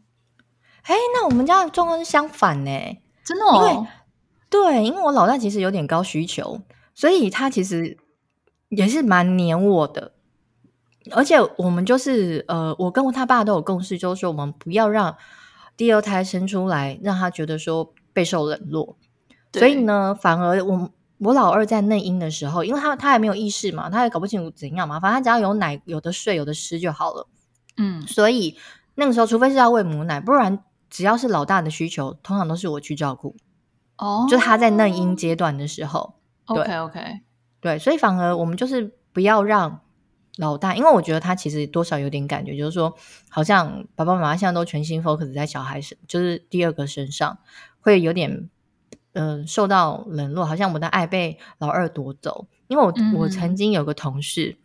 [0.85, 2.71] 哎，那我们家的状况是相反呢，
[3.25, 3.57] 真的哦。
[3.57, 3.87] 因为
[4.51, 6.61] 对，因为我老大其实有点高需求，
[6.95, 7.97] 所以他其实
[8.69, 10.13] 也是蛮黏我的。
[11.11, 15.17] 而且我们就是呃，我跟他爸都有共识，就是说我们不要让
[15.75, 18.97] 第二胎生出来让他觉得说备受冷落。
[19.55, 27.27] 所以呢，反而我我老二在内婴的时候，因为他他还没有意识嘛，他也搞不清楚怎样嘛，反正他只要有奶，有的睡，有的吃就好了。
[27.79, 28.59] 嗯，所以
[28.97, 30.63] 那个时候，除非是要喂母奶，不然。
[30.93, 33.35] 只要是老大的需求，通常都是我去照顾。
[33.97, 37.21] 哦、oh，就他在嫩婴阶段的时候，，OK OK，
[37.63, 39.81] 对，所以反而我们就是不要让
[40.37, 42.95] 老大，因为我觉得他其实多少有点感觉，就是说，
[43.31, 47.39] 好像爸爸妈妈现在都全心 focus 在小孩身，就是第二个身上，
[47.81, 48.51] 会有点
[49.15, 52.47] 嗯、呃、受到冷落，好像我的爱被老二夺走。
[52.67, 54.59] 因为我、嗯、我曾经有个同事，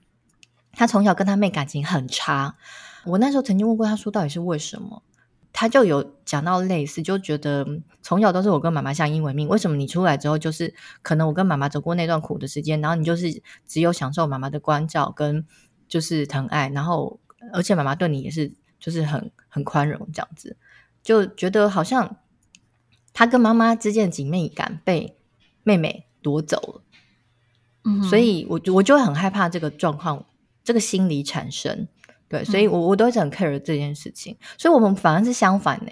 [0.74, 2.56] 他从小跟他妹感情很差，
[3.06, 5.04] 我那时候曾经问过他说，到底是为什么？
[5.60, 7.66] 他就有讲到类似，就觉得
[8.04, 15.44] 从小都是我跟妈妈相依为命，为什么你出来之后，就是可能我跟妈妈走过那段苦的时间，然后你就是只有享受妈妈的关照跟
[15.88, 17.20] 就是疼爱，然后
[17.54, 20.56] 而且妈妈对你也是就是很很宽容这样子，
[21.02, 22.18] 就觉得好像
[23.12, 25.18] 他跟妈妈之间的紧密感被
[25.64, 26.82] 妹妹夺走了，
[27.84, 30.24] 嗯，所以我我就会很害怕这个状况，
[30.64, 31.88] 这个心理产生。
[32.30, 35.92] 对，所以我，我我都一直很 care 这件事情，嗯，所以我们反而是相反呢。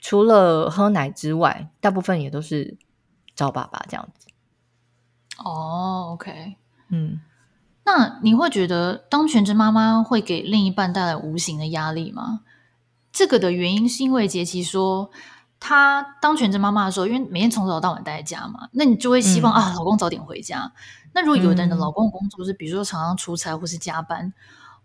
[0.00, 2.76] 除了喝奶之外，大部分也都是
[3.34, 4.28] 找爸爸这样子。
[5.38, 6.56] 哦，OK，
[6.88, 7.20] 嗯，
[7.84, 12.40] 那你会觉得当全职妈妈会给另一半带来无形的压力吗？
[13.12, 15.10] 这个的原因是因为杰奇说，
[15.58, 20.72] 她当全职妈妈的时候，因为每天从早到晚待在家嘛，那你就会希望，嗯，啊，老公早点回家。
[21.12, 24.32] 那如果有的人的老公工作是，比如说常常出差或是加班。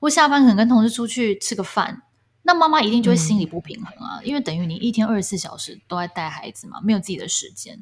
[0.03, 2.01] 或下班可能跟同事出去吃个饭，
[2.41, 7.81] 那妈妈一定就会心里不平衡啊，嗯、因为等于你一天二十四小时都在带孩子嘛，没有自己的时间。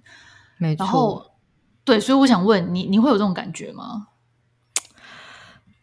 [0.59, 0.85] 没错。
[0.85, 1.31] 然后，
[1.83, 4.09] 对，所以我想问你，你会有这种感觉吗？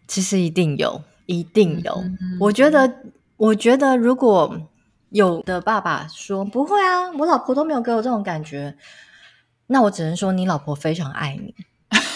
[0.06, 2.04] 其实一定有，一定有。
[2.38, 3.02] 我觉得，
[3.36, 4.60] 我觉得如果
[5.08, 8.76] 有的爸爸说不会啊，我老婆都没有给我这种感觉，
[9.66, 11.52] 那我只能说你老婆非常爱你。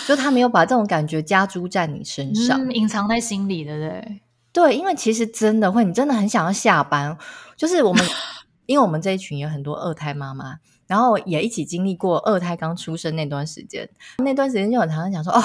[0.07, 4.21] 就他没有把这种感觉加诸在你身上，嗯、隐藏在心里的，对
[4.53, 7.17] 对，因为其实真的会，你真的很想要下班。
[7.57, 8.05] 就是我们，
[8.67, 13.89] 因为我们这一群有很多二胎妈妈，然后也一起经历过二胎刚出生那段时间，
[14.19, 15.41] 那段时间就很常常讲说，哦，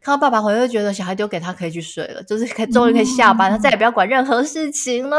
[0.00, 5.16] 看到爸爸回来就觉得小孩丢给他可以去睡了，就是可以终于可以下班，嗯、他再也不要管任何事情了。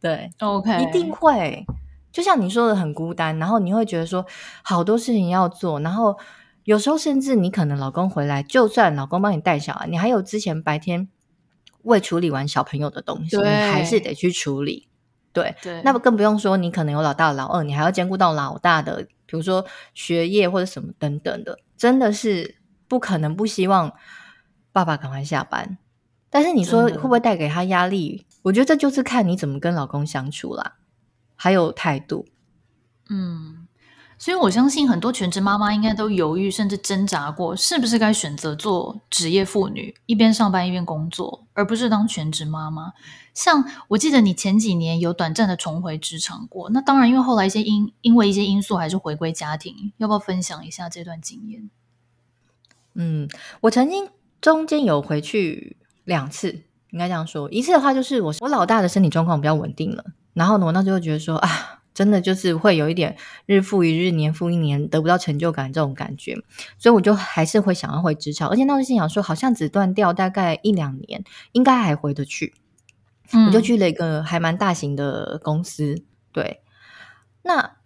[0.00, 1.64] 对，OK，一定会，
[2.10, 4.24] 就像你说的很孤单，然后你会觉得说
[4.62, 6.16] 好多事情要做，然后。
[6.66, 11.08] 有时候甚至你可能老公回来，就算老公帮你带小孩，你还有之前白天
[11.82, 14.88] 未处理完小朋友的东西，你还是得去处理。
[15.32, 22.56] 对，对，那么更不用说你可能有老大、老二，你还要兼顾到老大的，比如说学业或者什么等等的，真的是
[22.88, 23.92] 不可能不希望
[24.72, 25.78] 爸爸赶快下班。
[26.28, 28.26] 但是你说会不会带给他压力？
[28.42, 30.74] 我觉得这就是看你怎么跟老公相处啦，
[31.36, 32.26] 还有态度。
[33.08, 33.55] 嗯。
[34.18, 42.94] 所以，我相信很多全职妈妈应该都犹豫，甚至挣扎过，是不是该选择做职业妇女，一边上班一边工作，而不是当全职妈妈。
[43.34, 49.92] 像我记得你前几年有短暂的重回职场过，那当然，因为后来一些因因为一些因素，还是回归家庭。
[49.98, 51.68] 要不要分享一下这段经验？
[52.94, 53.28] 嗯，
[53.60, 54.08] 我曾经
[54.40, 57.50] 中间有回去两次，应该这样说。
[57.50, 61.75] 一次的话，就是我我老大的身体状况比较稳定了，然后呢，我那时候觉得说啊。
[61.96, 66.36] 真的就是会有一点日复一日、年复一年得不到成就感这种感觉，
[66.76, 72.52] 所以我就还是会想要回职场，而且那时候心想说，好像只断掉大概一两年，应该还回得去。
[73.32, 76.02] 嗯，我就去了一个还蛮大型的公司。
[76.32, 76.60] 对，
[77.44, 77.76] 那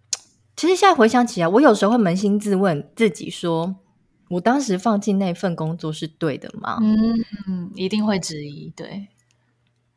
[0.57, 3.77] 其实现在回想起来，我有时候会扪心自问自己说，
[4.31, 6.79] 我当时放弃那份工作是对的吗？
[6.81, 8.73] 嗯嗯，一定会质疑。
[8.75, 9.07] 对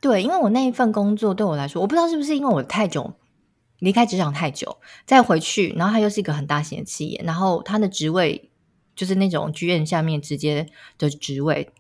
[0.00, 3.12] 对，因为我那一份工作对我来说，我不知道是不是因为我太久。
[3.80, 8.50] 离开职场太久，再回去，然后他又是一个很大型的企业，然后他的职位
[8.94, 11.70] 就是那种剧院下面直接的职位，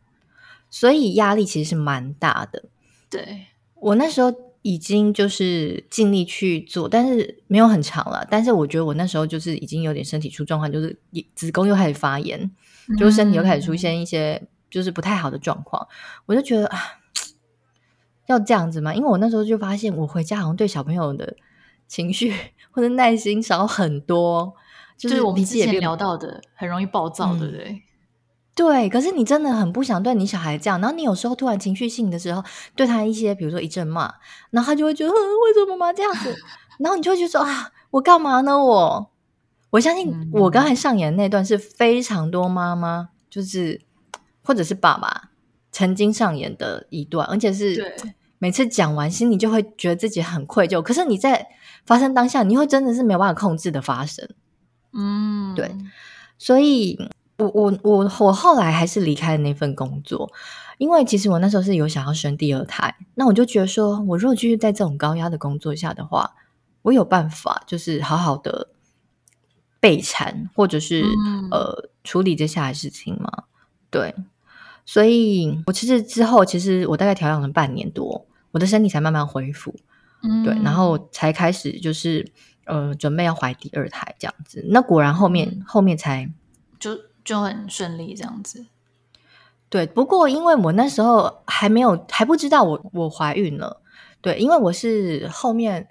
[0.68, 2.64] 所以压力其实是蛮大的。
[3.08, 8.26] 对，我那时候已经就是尽力去做，但是没有很长了。
[8.28, 10.98] 但是我觉得我那时候就是已经有点身体出状况，就是
[11.34, 12.50] 子宫又开始发炎，
[12.98, 15.86] 就是身体又开始出现一些就是不太好的状况。
[15.88, 15.94] 嗯、
[16.26, 16.78] 我就觉得啊，
[18.26, 18.92] 要这样子吗？
[18.92, 21.36] 因为我那时候就发现，我回家好像对小朋友的。
[21.86, 22.34] 情绪
[22.70, 24.54] 或者耐心少很多，
[24.96, 27.82] 就是我们之前聊到的，很容易暴躁，对不对？
[28.54, 32.42] 对，可是你真的很不想对你小孩这样，然后你有时候突然情绪性的时候，
[32.76, 34.14] 对他一些，比如说一阵骂，
[34.50, 36.36] 然后他就会觉得，为什么妈妈这样子？
[36.78, 38.56] 然后你就会觉得说啊，我干嘛呢？
[38.56, 39.10] 我
[39.70, 43.80] 我相信我刚才上演的那段是非常多妈妈，就是
[44.42, 45.30] 或者是爸爸
[45.72, 47.92] 曾经上演的一段，而且是
[48.38, 50.80] 每次讲完，心里就会觉得自己很愧疚。
[50.80, 51.44] 可是你在
[51.84, 54.28] 发生当下，你会真的是没有办法控制的发生，
[54.92, 55.76] 嗯，对，
[56.38, 56.98] 所以
[57.38, 60.30] 我我我我后来还是离开了那份工作，
[60.78, 66.34] 因为其实我那时候是有想要生第二胎，那我就觉得说，我如果继续在这种高压的工作下的话，
[66.82, 68.68] 我有办法就是好好的
[69.80, 73.44] 备产或者是、嗯、呃处理接下来事情吗？
[73.90, 74.14] 对，
[74.86, 79.74] 所以我其实之后，其实我大概调养了半年多，我的身体才慢慢恢复。
[80.24, 82.32] 嗯，对，然后才开始就是
[82.64, 84.64] 呃，准备要怀第二胎这样子。
[84.70, 86.28] 那果然后面、嗯、后面才
[86.78, 88.66] 就就很顺利这样子。
[89.68, 93.82] 对，不过因为我那时候还没有还不知道我我怀孕了，
[94.20, 95.86] 对，因为我是后面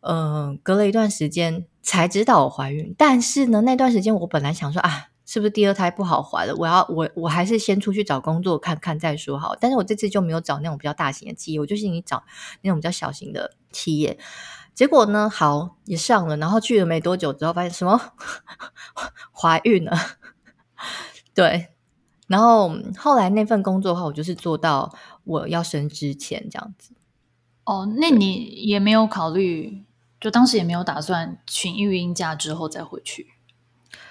[0.00, 2.94] 嗯、呃，隔了一段时间才知道我怀孕。
[2.98, 5.06] 但是呢，那段时间我本来想说啊。
[5.26, 6.52] 是不是第二胎不好怀了？
[6.56, 9.54] 我要我我还是先出去找工作看看再说好。
[9.60, 12.24] 但是我这次就没有找那种比较大型的企业，我就是你找
[12.62, 14.18] 那种比较小型的企业。
[14.74, 18.00] 结果呢，好也上了，然后去了没多久之后，发现什么
[19.32, 19.96] 怀孕了。
[21.34, 21.68] 对，
[22.26, 26.92] 然后后来那份工作的话，我就是做到我要生之前这样子。
[27.64, 29.84] 哦，那你也没有考虑，
[30.18, 33.28] 就当时也没有打算请育婴假之后再回去。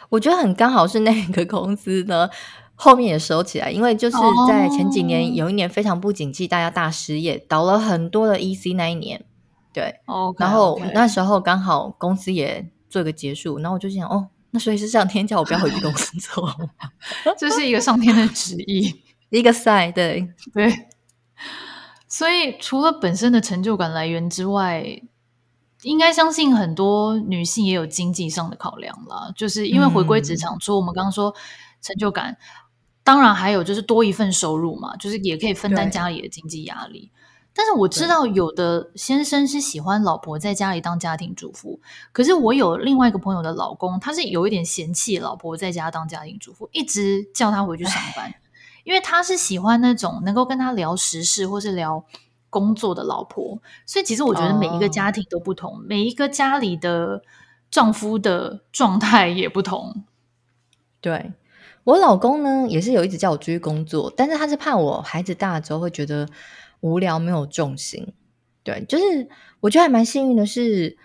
[0.09, 2.29] 我觉得很刚好是那个公司呢，
[2.75, 4.17] 后面也收起来，因为就是
[4.47, 9.25] 在前几年有一年非常不景气，大家大失业，倒了很多的 EC 那一年，
[9.73, 16.53] 对，okay, 然后那时候刚好公司也做一个结束，然后我就想，哦，那所以是上天叫我不要回去公司做，
[17.37, 20.87] 这是一个上天的旨意， 一个 sign，对对，
[22.07, 25.01] 所以除了本身的成就感来源之外。
[25.83, 31.33] 应该相信很多女性也有经济上的考量啦，就是因为回归职场，除了我们刚刚说
[31.81, 32.37] 成就感，
[33.01, 37.09] 当然还有就是多一份收入嘛，就是也可以分担家里的经济压力。
[37.53, 41.79] 但是我知道有的先生是喜欢老婆在家里当家庭主妇，
[42.11, 48.33] 可是我有另外一个朋友的老公，他是有一点嫌弃老婆在家当家庭主妇，一直叫他回去上班，
[48.83, 52.05] 因为他是喜欢那种能够跟他聊时事或是聊。
[52.51, 55.79] 工作的老婆，所以其实我觉得每一个家庭都不同，oh.
[55.87, 57.21] 每一个家里的
[57.69, 60.03] 丈夫的状态也不同。
[60.99, 61.33] 对，
[61.83, 66.27] 我老公呢，也是有一直叫我出去工作，但是他是怕我孩子大了之后会觉得
[66.81, 68.13] 无聊，没有重心。
[68.63, 69.27] 对，就是
[69.59, 70.97] 我觉得还蛮幸运的是，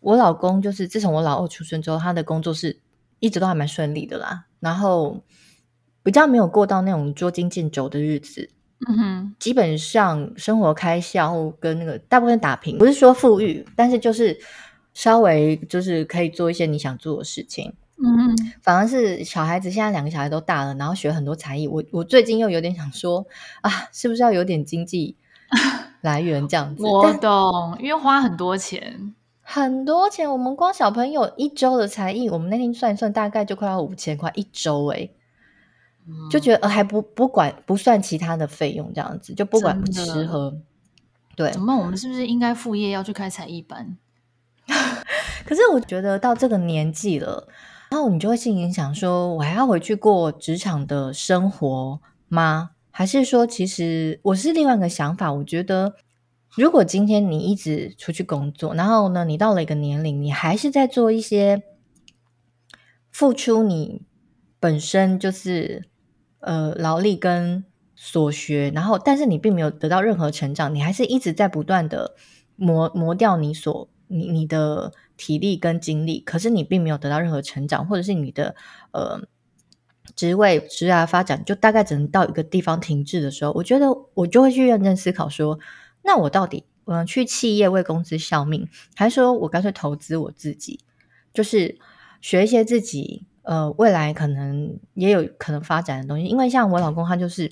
[0.00, 2.80] 我老公就是自从我老二出生之后，他的工作是
[3.18, 5.22] 一直都还蛮顺利的啦，然后
[6.02, 8.50] 比较没有过到那种捉襟见肘的日子。
[8.88, 14.38] 嗯哼，基本上生活开销跟那个大部分打平，不是说富裕，但是就是
[14.94, 17.74] 稍微就是可以做一些你想做的事情。
[18.02, 21.66] 嗯哼，反而是小孩子现在两个小孩都大了，然后学很多才艺。
[21.66, 23.26] 我我最近又有点想说
[23.60, 25.16] 啊，是不是要有点经济
[26.02, 26.82] 来源这样子？
[26.86, 30.30] 我懂，因为花很多钱，很多钱。
[30.30, 35.14] 我们光小朋友一周的才艺，我们那天算一算，大概就快要五千块一周哎、欸
[36.30, 40.56] 就觉得呃还不不管不算其他的费用这样子，就不管吃喝，
[41.36, 41.50] 对。
[41.52, 41.76] 怎么办？
[41.76, 43.98] 我们是不是应该副业要去开才艺班？
[45.44, 47.46] 可是我觉得到这个年纪了，
[47.90, 52.70] 然后你就会心里想说，我还要回去过职场的生活吗？
[52.90, 55.32] 还是说，其实我是另外一个想法？
[55.32, 55.94] 我觉得，
[56.56, 61.62] 如果今天你一直出去工作，然后呢，你到了一个年龄，你还是在做一些
[63.10, 64.02] 付出，你
[64.58, 65.88] 本身就是。
[66.40, 67.64] 呃，劳力跟
[67.96, 72.14] 所学，然后但是你并没有得到任何成长，你还是一直在不断的
[72.54, 78.56] 磨磨掉你所你你的体力跟精力，可是你并没有得到任何成长，或者是你的
[78.92, 79.20] 呃
[80.16, 85.58] 职位职涯发展就大概只能到一个地方停滞的时候，我觉得我就会去认真思考说，
[86.02, 90.80] 那我到底嗯去企业为公司效命，还是说我干脆投资我自己，
[91.34, 91.78] 就是
[92.22, 93.26] 学一些自己。
[93.42, 97.50] 呃，未来可能也有可能发展的东西，因为像我老公他就是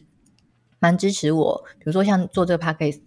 [0.79, 3.01] 蛮支持我，比如说像做这个 podcast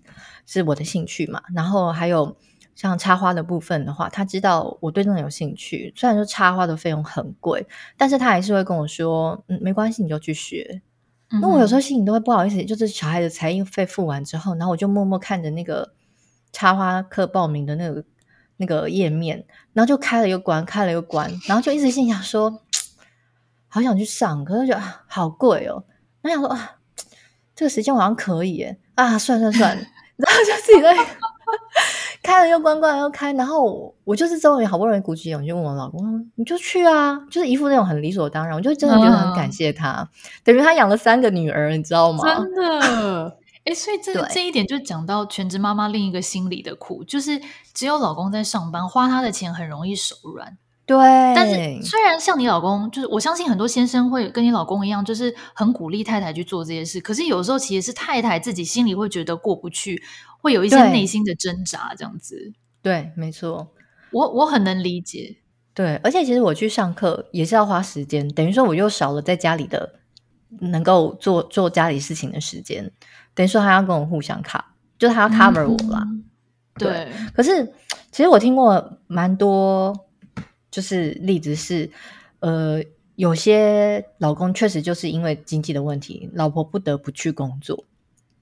[0.48, 2.36] 是我的兴趣嘛，然后还有
[2.80, 10.82] 像插花的部分的话，他知道我对这种有兴趣，虽然说插花的费用很贵，但是他还是会跟我说，嗯，没关系，你就去学。
[11.30, 15.92] 那、嗯、我有时候心里都会不好意思，就是小孩的才艺费付完之后，然后我就默默看着那个
[16.54, 18.04] 插花课报名的那个
[18.58, 22.62] 那个页面，然后就开了又关，开了又关，然后就一直心想说。
[23.72, 25.84] 好想去上，可是觉得好贵哦。
[26.24, 26.78] 那想说啊，
[27.56, 29.78] 这个时间好像可以耶啊，算算算，
[30.18, 30.98] 然后就自己在
[32.30, 40.08] 开了又关，关了又开，然后我就是终于好不容易鼓起勇气问我老公：“你就去啊！”就是一副那种很理所当然，我就真的觉得很感谢他，嗯、
[40.44, 42.24] 等于他养了三个女儿，你知道吗？
[42.24, 47.42] 真的，哎，所以这 这一点就讲到全职妈妈另一个心理的苦，就是
[47.74, 50.56] 只有老公在上班，花他的钱很容易手软。
[50.90, 50.98] 对，
[51.36, 57.00] 但是虽然像你老公，就是我相信很多先生会跟你老公一样，就是很鼓励太太去做这些事。
[57.00, 60.02] 可是有时候其实是太太自己心里会觉得过不去，
[60.42, 62.54] 会有一些内心的挣扎，这样子。
[62.82, 63.68] 对，没错，
[64.12, 65.38] 我我很能理解。
[65.76, 70.00] 对，而且其实我去上课也是要花时间，等于说我又少了在家里的
[70.62, 72.92] 能够做做家里事情的时间，
[73.36, 76.02] 等于说他要跟我互相卡，就他要 cover 我啦。
[76.04, 76.24] 嗯、
[76.80, 77.64] 对，对，可是
[78.12, 79.94] 其实我听过蛮多，
[80.72, 81.90] 就是例子是，
[82.40, 82.82] 呃，
[83.16, 87.86] 有些老公确实就是因为经济的问题，老婆不得不去工作。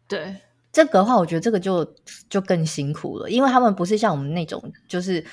[0.08, 0.36] 对，
[0.72, 1.96] 这个的话，我觉得这个就
[2.30, 5.26] 就更辛苦了，因为他们不是像我们那种，就是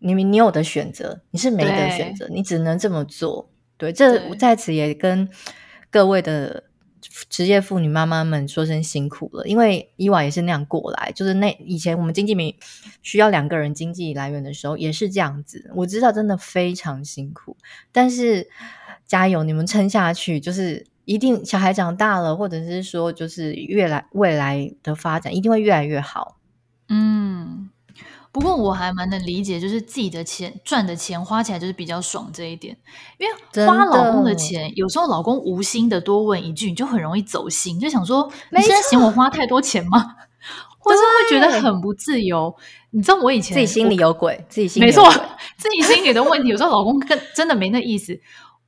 [0.00, 3.48] 你你有的选择，你是没得选择，你只能这么做。
[3.76, 5.28] 对，这在此也跟
[5.90, 6.63] 各位的
[7.28, 12.56] 职业妇女妈妈们说声辛苦了，因为以往也是那样过来，就是那以前我们经济没
[13.02, 15.70] 需要两个人经济来源的时候也是这样子。
[15.74, 17.56] 我知道真的非常辛苦，
[17.92, 18.48] 但是
[19.06, 26.38] 加油，你们撑下去，就是一定小孩长大了，或者是说就是越来未来的发展一定会越来越好。
[26.88, 27.70] 嗯。
[28.34, 32.76] 不过我还蛮能理解，就是自己的钱赚的钱花起来就是比较爽这一点，
[33.16, 40.16] 因为花老公的钱，有时候老公无心的多问一句，你就很容易走心，就想说你现在嫌我花太多钱吗？
[40.80, 42.52] 或者会觉得很不自由。
[42.90, 45.08] 你知道我以前自己心里有鬼，自己心里有没错，
[45.56, 48.20] 自己心里的问题，有时候老公跟真的没那意思。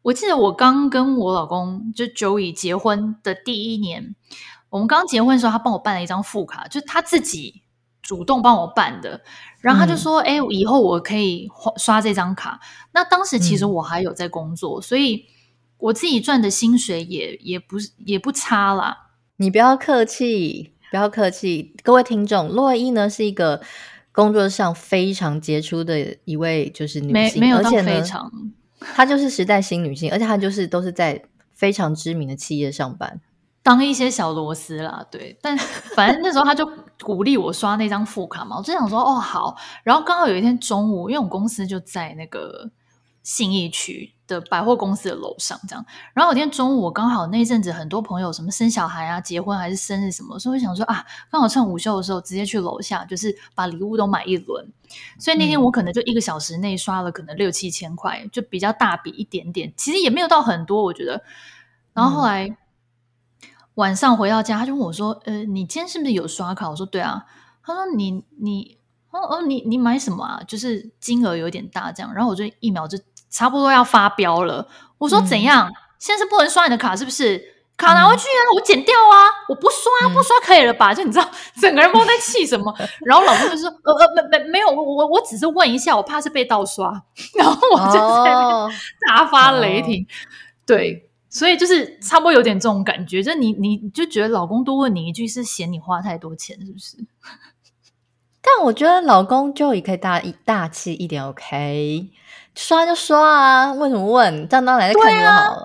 [0.03, 4.15] 我记得我刚跟我老公就 Joey 结婚的第一年，
[4.71, 7.63] 我们刚结婚的时候，他帮我办了一张副卡，就他自己。
[8.07, 9.21] 主动帮我办的，
[9.61, 12.61] 然后他就说：“哎、嗯，以后我可以刷这张卡。”
[12.95, 15.27] 那当时其实我还有在工作，嗯、所以
[15.79, 19.09] 我自己赚的薪水也也不也不差啦。
[19.39, 23.61] 你不要客气，不要客气，各位听众，洛伊呢是一个
[24.13, 28.31] 工作上非常杰出的一位就是女性，没，没有到非常，
[28.79, 33.21] 她就是时代新女性，而且她就是都是在非常知名的企业上班。
[33.67, 35.59] 当一些小螺丝啦，对，但
[35.97, 36.65] 反正那时候他就
[37.03, 42.71] 鼓励我刷那张副卡嘛，我就想说哦好，然后刚好有一天中午，因为我们公司就在那个
[43.25, 54.65] 信义区的百货公司的楼上，这样，然后有一天中午我刚好那阵子很多朋友什么生小孩啊、结婚还是生日什么，所以我想说啊，刚好趁午休的时候直接去楼下，就是把礼物都买一轮，
[55.19, 61.25] 所以那天我可能就一个小时内刷了可能六七千块，就比较大笔一点点，其实也没有到很多，我觉得，
[61.93, 62.47] 然后后来。
[62.47, 62.57] 嗯
[63.77, 67.25] 晚上回到家，他就问我说：“呃，你今天是不是有刷卡？”我说：“对啊。”
[67.65, 68.79] 他说：“你你
[69.11, 70.41] 哦哦，你你买什么啊？
[70.47, 72.99] 就是金额有点大，这样。”然后我就一秒就
[73.31, 74.67] 差不多要发飙了。
[74.99, 75.69] 我说：“怎样？
[75.69, 77.55] 嗯、现在是不能刷你的卡，是不是？
[77.77, 78.41] 卡拿回去啊！
[78.51, 79.29] 嗯、我剪掉啊！
[79.51, 80.95] 我不刷，不刷可以了吧？
[80.95, 81.29] 嗯、就你知道，
[81.61, 82.75] 整个人都在气什么？
[83.05, 86.91] 然后老公就说：‘呃呃，没没没有，我我我只是问一下，我怕是被盗刷。’
[87.37, 87.93] 然后我就
[88.25, 90.03] 在那边大发雷霆。
[90.03, 90.09] 哦、
[90.65, 91.03] 对。”
[91.37, 96.97] 所以就是差不多有点这种感觉，就你你就觉得老公多问你一句是嫌你花太多钱，是不是？
[98.41, 102.09] 但我觉得老公就也可以大一大气一点，OK，
[102.55, 104.49] 刷就刷啊，为什么问？
[104.49, 105.31] 这样当然在看就好了。
[105.31, 105.57] 啊、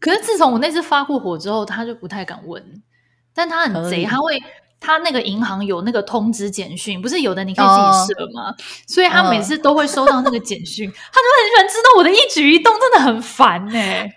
[0.00, 2.82] 可是自从我那次发过火之后，他就不太敢问。
[3.32, 4.36] 但他很贼，以他会
[4.80, 8.50] 他那个银行有那个通知简讯，不是有的你可以自己设吗？
[8.50, 8.56] 哦、
[8.88, 14.12] 所以他每次都会收到那个简讯，哦、 他就很喜欢知道我的一举一动，真的很烦呢、欸。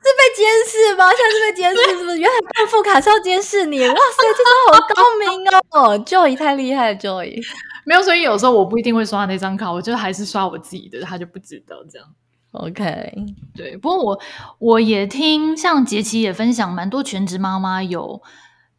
[0.00, 1.10] 是被监视吗？
[1.10, 2.18] 现在是被监视，是不是？
[2.18, 3.80] 原来办副卡是要监视你！
[3.80, 7.42] 哇塞，这招好高明哦！Joy 太厉害了，Joy
[7.84, 12.08] 没有，所以有时候我不一定会刷那张卡，我就还是刷我自己的，他就不知道这样。
[12.52, 13.12] OK，
[13.54, 13.76] 对。
[13.76, 14.20] 不过我
[14.58, 18.22] 我也听像杰奇也分享，蛮多全职妈妈有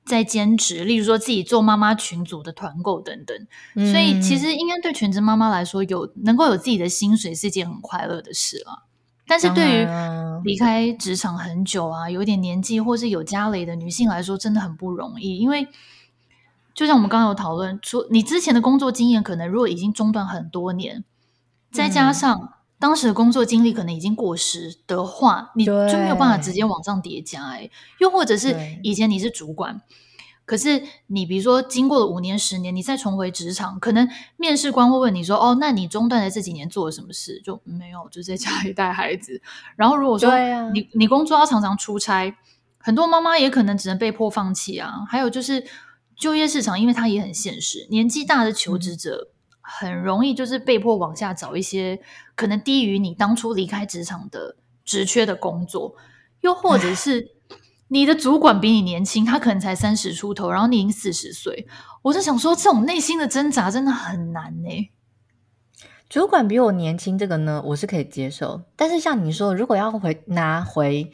[0.05, 3.37] 在兼职，例如说自己做妈妈群组的团购等等。
[3.75, 8.88] 嗯、所以其实应该对全职妈妈来说，有能够有自己的薪水是一件很快乐的事啊。
[9.29, 9.87] 但是对于
[10.43, 15.37] 离开职场很久啊，有点年纪或是有家累的女性来说，真的很不容易。
[15.37, 15.67] 因为
[16.73, 21.03] 就像我们刚刚有讨论说，你之前的工作经验可能如果已经中断很多年，
[21.71, 27.49] 再加上当时的工作经历可能已经过时的话，你就没有办法直接往上叠加。
[27.49, 27.69] 哎，
[27.99, 29.81] 又或者是以前你是主管。
[30.49, 39.39] 可是你比如说，经过了五年、十年，你再重回职场，可能面试官会问你说：“哦，那你中断的这几年做了什么事？”就没有，就在家里带孩子。
[39.75, 40.31] 然后如果说
[40.73, 42.35] 你、啊、你工作要常常出差，
[42.79, 45.05] 很多妈妈也可能只能被迫放弃啊。
[45.07, 45.63] 还有就是
[46.15, 49.27] 就业市场，因为它也很现实，年纪大的求职者
[49.61, 52.01] 很容易就是被迫往下找一些
[52.33, 55.93] 可能低于你当初离开职场的职缺的工作，
[56.41, 57.35] 又或者是。
[57.89, 61.67] 你的主管比你年轻，他可能才三十出头，然后你已经四十岁。
[62.01, 64.91] 我就想说，这种内心的挣扎真的很难呢。
[66.07, 68.63] 主管比我年轻，这个呢，我是可以接受。
[68.75, 71.11] 但是像你说，如果要回拿回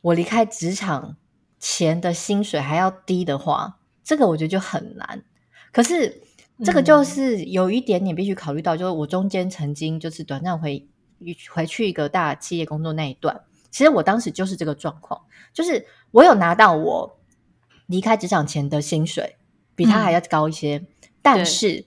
[0.00, 1.16] 我离开职场
[1.58, 5.22] 前的薪水还要低的话，这个我觉得就很难。
[5.72, 6.22] 可是
[6.64, 10.88] 这个就是有一点点必须考虑到，就是我中间曾经就是短暂回
[11.50, 13.40] 回去一个大企业工作那一段。
[13.70, 15.20] 其实我当时就是这个状况，
[15.52, 17.18] 就是我有拿到我
[17.86, 19.36] 离开职场前的薪水，
[19.74, 20.86] 比他还要高一些，嗯、
[21.22, 21.84] 但是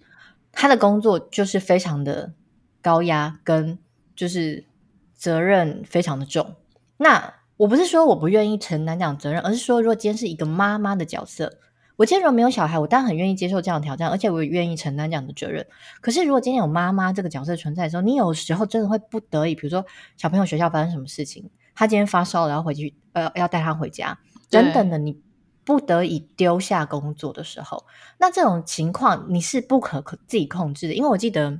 [0.51, 2.33] 他的工作就是非常的
[2.81, 3.77] 高压，跟
[4.15, 4.65] 就是
[5.13, 6.55] 责任非常的重。
[6.97, 11.59] 那我不是说我不愿意承担这样责任，而是说，如果今天是一个妈妈的角色，
[11.95, 15.65] 我今天如果没有小孩，我当然很愿意接受这样的挑战，而且我也愿意承担这样的责任。
[16.01, 19.85] 可是，如果今天有妈妈这个角色存在的时候，你有时候真的会不得已，比如说
[20.17, 24.17] 小朋友学校发生什么事情，他今天发烧了，然后回去呃要带他回家，
[24.49, 25.21] 等等的，你
[25.63, 27.85] 不得已丢下工作的时候，
[28.17, 30.93] 那这种情况你是不可可自己控制的。
[30.93, 31.59] 因为我记得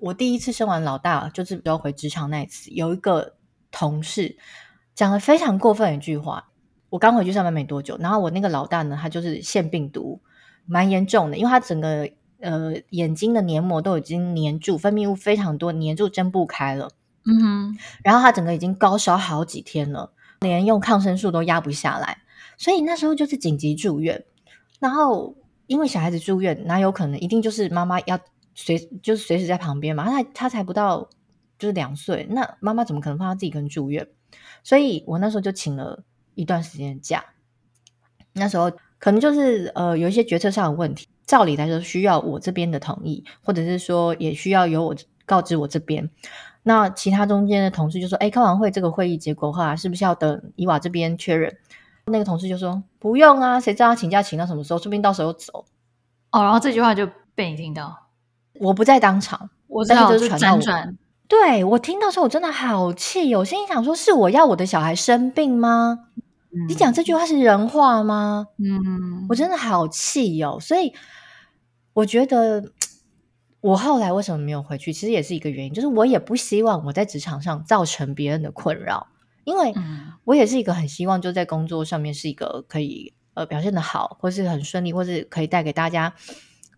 [0.00, 3.34] 我第一次生完老大，就是要回职场那一次，有一个
[3.70, 4.36] 同事。
[4.94, 6.48] 讲了非常过分一句话。
[6.90, 10.20] 我刚回去上班没多久，然后我那个老大呢，他就是腺病毒，
[10.66, 12.06] 蛮严重的，因为他整个
[12.40, 16.90] 呃眼睛的黏膜都已经黏住，分泌物非常多，黏住睁不开了。
[17.24, 20.12] 嗯哼，然后他整个已经高烧好几天了，
[20.42, 22.18] 连用抗生素都压不下来，
[22.58, 24.24] 所以那时候就是紧急住院。
[24.80, 25.36] 然后
[25.66, 28.18] 因为小孩子住院，哪有可能一定就是妈妈要
[28.54, 30.04] 随就是随时在旁边嘛？
[30.04, 31.08] 他他才不到
[31.58, 34.06] 就是两岁，那妈妈怎么可能放他自己一个人住院？
[34.64, 37.24] 所以我那时候就请了一段时间的假，
[38.32, 46.10] 那时候可能就是呃有一些决策上的问题，照理来说需要我这边的同意，或者是说也需要由我告知我这边。
[46.62, 51.56] 那其他中间的同事就说：“哎，开完会这个会议结果的话，是不是要等伊娃这边确认？”
[52.06, 54.78] 那个同事就说：“不用啊，谁知道他请假请到什么时候？
[54.78, 55.64] 说不定到时候走。”
[56.32, 57.96] 哦，然后这句话就被你听到，
[58.60, 60.96] 我不在当场，我知道就是辗转。
[61.28, 65.98] 对，我听到时候我真的好气，哦我心里想说，是我要我的小孩生病吗？
[66.54, 68.48] 嗯、你讲这句话是人话吗？
[68.58, 70.58] 嗯，我真的好气、哦。
[70.60, 70.92] 所以
[71.94, 72.62] 我觉得
[73.62, 79.06] 我后来为什么没有回去，其实也是一个原因，就是我也不希望我在职场上造成别人的困扰，
[79.44, 79.72] 因为
[80.24, 86.12] 我也是一个很希望就在工作上面是一个可以呃表现的好，或是很顺利，或是可以带给大家。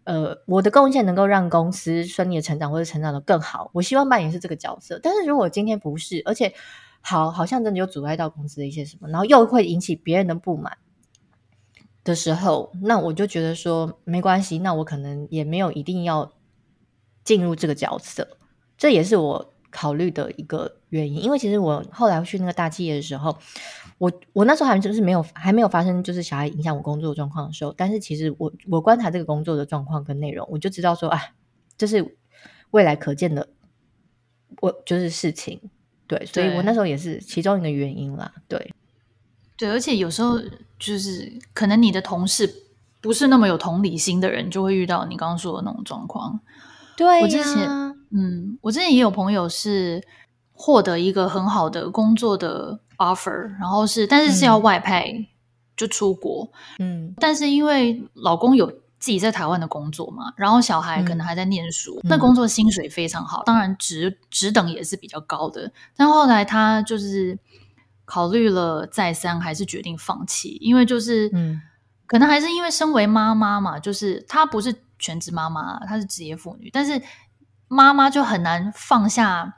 [0.05, 3.71] 呃，我的贡献能够让公司顺利的成长，或者成长的更好。
[3.73, 6.53] 我希望扮演是这个角色，但是如果今天不是，而且
[7.01, 10.77] 好好像真的有阻碍到公司的一些什么，然后又会引起别人的不满
[12.05, 16.34] 的时候，那我就觉得说没关系，那我可能也没有一定要
[17.25, 18.37] 进入这个角色，
[18.79, 21.25] 这也是我考虑的一个原因。
[21.25, 23.37] 因为其实我后来去那个大企业的时候。
[23.97, 31.21] 我我那时候还就是没有还没有发生就是小孩影响我工作状况的时候，但是其实我我观察这个工作的状况跟内容，我就知道说，啊，
[31.79, 32.17] 这是
[32.73, 33.49] 未来可见的，
[34.61, 35.61] 我就是事情，
[36.09, 38.75] 对，所以我那时候也是其中一个原因啦，对，
[39.57, 40.41] 对，而且有时候
[40.77, 42.53] 就是可能你的同事
[43.01, 46.41] 不是那么有同理心的人，就会遇到你刚刚说的那种状况。
[46.97, 47.69] 对，我之前
[48.11, 50.03] 嗯，我之前也有朋友是
[50.53, 52.81] 获得一个很好的工作的。
[52.97, 55.27] offer，然后是，但是是要外派，嗯、
[55.77, 56.49] 就出国。
[56.79, 58.71] 嗯，但是因为老公有
[59.01, 65.73] 自己在台湾的工作嘛，然后小孩可能还在念书，嗯、那工作薪水非常好，当然职职等也是比较高的。
[65.97, 67.37] 但后来他就是
[68.05, 71.61] 考虑了再三，还是决定放弃，因为就是，嗯，
[72.07, 77.03] 可能还是因为身为妈妈嘛，就是她不是全职妈妈，她是职业妇女，但是
[77.69, 79.57] 妈妈就很难放下。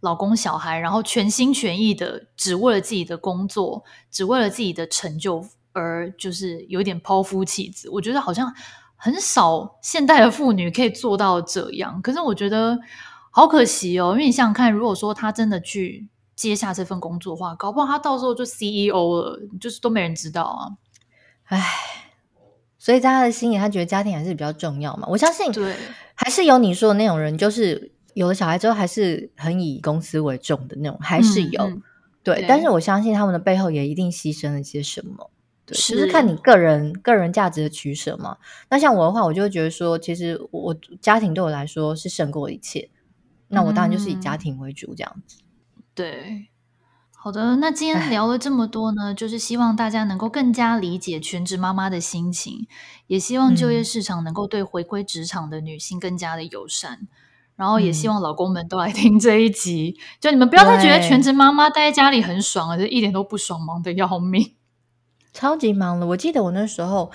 [0.00, 7.88] 老公、小孩，然后全心全意的，只为了自己的工作，只为了自己的成就，而就是有点抛夫弃子。
[7.88, 8.52] 我觉得好像
[8.96, 12.02] 很少现代的妇女可以做到这样。
[12.02, 12.78] 可是我觉得
[13.30, 16.06] 好可惜哦，因为你想想看，如果说她真的去
[16.36, 20.68] 接下这份工作的话，搞不好她到时候就 CEO 了，就是都没人知道啊。
[21.44, 21.64] 唉，
[22.84, 25.08] 所以在他的心里，他觉得家庭还是比较重要嘛。
[25.08, 25.74] 我相信，对，
[26.14, 27.92] 还是有你说的那种人，就是。
[28.14, 31.82] 有了小孩之后，还是很以公司为重的那种，还是有，嗯嗯、
[32.22, 32.46] 对，对。
[32.46, 35.32] 但是我相信他们的背后也一定牺牲了些什么，
[35.66, 38.36] 对，是就是看你个人个人价值的取舍嘛。
[38.70, 42.88] 那像我的话，我就会觉得说，其实我家庭对我来说是胜过一切，
[43.48, 45.38] 那我当然就是以家庭为主这样子。
[45.76, 46.46] 嗯、对，
[47.24, 52.66] 好的，那今天聊了这么多呢，就是希望大家能够更加理解全职妈妈的心情，
[53.06, 57.08] 也希望就业市场能够对回归职场的女性更加的友善。
[57.56, 64.52] 然后也希望老公们都来听这一集，嗯、就你们不要再觉得全职妈妈待在家里很爽了，就一点都不爽，忙的要命，
[65.32, 66.06] 超级忙的。
[66.08, 67.10] 我记得我那时候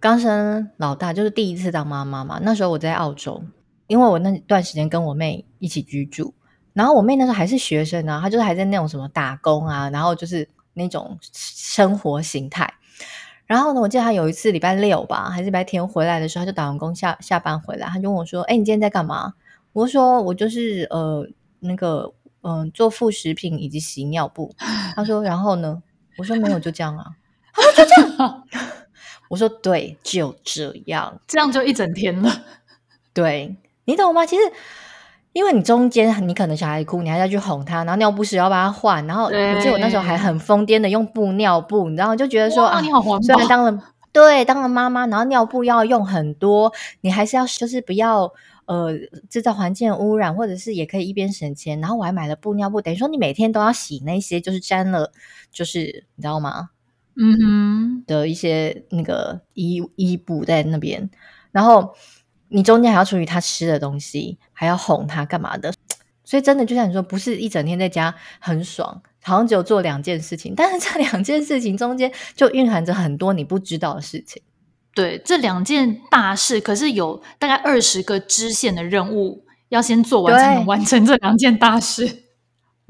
[0.00, 2.40] 刚生老大，就是第一次当妈妈嘛。
[2.42, 3.42] 那时候我在澳洲，
[3.88, 6.32] 因为我那段时间跟我妹一起居住，
[6.72, 12.72] 然后我妹那时候还是学生啊，她就是还在那种什么打工啊，然后就是那种生活形态。
[13.46, 19.34] 然后呢，我记得她有一次礼拜六吧，还是礼拜天回来的时候，她就打完工下下班回来，她就问我说：“哎，你今天在干嘛？”
[19.72, 21.26] 我说我就是呃
[21.60, 22.12] 那个
[22.42, 24.54] 嗯，做副食品以及洗尿布。
[24.94, 25.82] 她说，然后呢？
[26.18, 27.06] 我说没有，就这样啊。
[27.52, 28.44] 她说就这样。
[29.30, 32.42] 我说对，就这样，这样就一整天了。
[33.12, 34.26] 对，你懂吗？
[34.26, 34.42] 其实，
[35.32, 43.20] 因为你中间你可能小孩哭，你还要去哄他，然后尿不湿要帮他换，然后我记得我那时候还很疯癫的用布尿布，你知道，就觉得说啊，你好环保。
[43.20, 46.72] 虽然当了对当了妈妈，然后尿布要用很多，
[47.02, 48.32] 你还是要就是不要
[48.66, 48.92] 呃
[49.28, 51.80] 制造环境污染，或者是也可以一边省钱。
[51.80, 55.12] 然后我还买了布尿布，等于说你每天都要洗那些就是沾了，
[55.52, 56.70] 就是你知道吗？
[57.16, 61.10] 嗯哼，的一些那个衣衣布在那边，
[61.52, 61.94] 然后
[62.50, 65.72] 你中间还要处理他吃的东西，还要哄他干嘛的，
[66.24, 74.42] 所以真的就像你说，不是一整天在家很爽，好像只有做两件事情， 但是这两件事情中间就蕴含着很多你不知道的事情。
[74.94, 82.24] 对，这两件大事，可是有大概二十个支线的任务要先做完，才能完成这两件大事。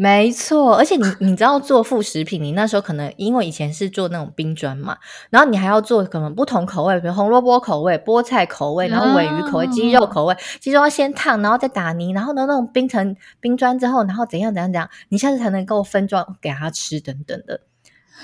[0.03, 4.97] 没错，而且你你知道做副食品，你那时候可能因为以前是做那种冰砖嘛，
[5.29, 17.61] 然后你还要做可能不同口味，比如红萝卜口味、菠菜口味，然后尾鱼口味、鸡肉口味，鸡肉要先烫，然后再打泥，然后呢那种冰成冰砖之后，然后怎样怎样怎样，你下次才能够分装给他吃等等的。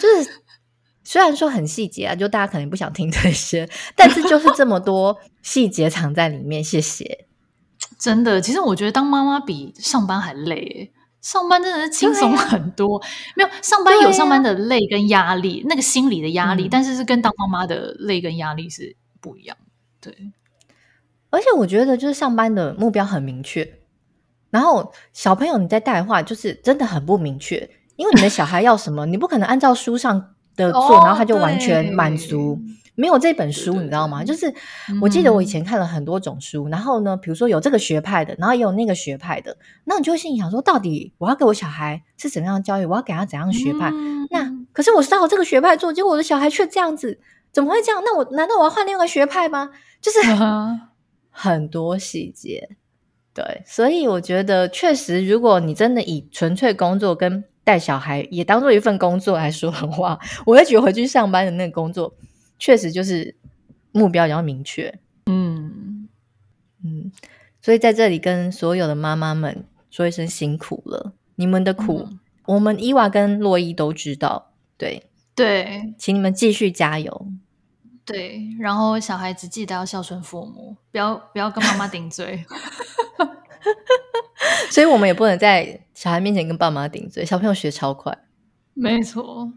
[0.00, 0.30] 就是
[1.04, 6.64] 虽然说很细节啊，就大家可能不想听这些，但是就是这么多细节藏在里面。
[6.64, 7.26] 谢谢，
[8.00, 10.90] 真的，其实我觉得当妈妈比上班还累。
[11.26, 19.56] 上班真的是轻松很多，啊、没有上班有上班的累跟压力，啊、那个心理的压力，嗯、但是是跟当妈妈的累跟压力是不一样。
[20.00, 20.14] 对，
[21.30, 23.80] 而且我觉得就是上班的目标很明确，
[24.50, 32.60] 然后小朋友你在带的话，就是真的很不明确，因为你的小孩要什么，你不可能按照书上的做，哦、然后他就完全满足。
[32.97, 34.24] 没有这本书，对对对，你知道吗？
[34.24, 34.53] 就是
[35.01, 42.86] 我记得我以前看了很多种书，嗯、然后呢，比如说有这个学派的，然后也有那个学派的，那你就会心里想说，到底我要给我小孩是怎样的教育？
[42.86, 43.90] 我要给他怎样的学派？
[43.92, 47.20] 嗯、那可是我是照我这个学派做，结果我的小孩却这样子，
[47.53, 48.03] 怎么会这样？
[48.05, 49.70] 那我难道我要换另外一个学派吗？
[50.01, 50.18] 就是
[51.30, 52.70] 很多细节，
[53.34, 62.14] 对，所以我觉得确实，如果你真的以纯粹工作跟带小孩也当做一份工作来说的话，我会觉得回去上班的那个工作。
[62.59, 63.36] 确实就是
[63.92, 66.09] 目标比较明确，嗯。
[66.84, 67.11] 嗯，
[67.61, 75.04] 所以在这里跟所有的妈妈们说一声辛苦了，你们的苦，嗯、我们伊娃跟洛伊都知道，对。
[75.34, 77.26] 对，请你们继续加油，
[78.07, 82.42] 对，然后小孩子记得要孝顺父母，不要不要跟妈妈顶嘴，
[84.72, 88.16] 所以我们也不能在小孩面前跟爸妈顶嘴，小朋友学超快，
[88.72, 89.52] 没错。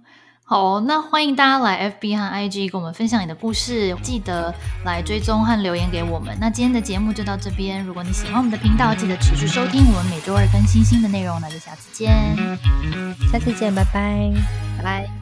[0.50, 4.52] 好，那欢迎大家来 FB 和 IG 跟我们分享你的故事，记得
[4.84, 6.36] 来追踪和留言给我们。
[6.41, 11.39] 那今天的节目就到这边，如果你喜欢我们的频道，记得持续收听我们每周二更新新的内容。
[11.39, 12.36] 那就下次见，
[13.32, 14.32] 下次见，拜拜，
[14.78, 15.18] 拜拜。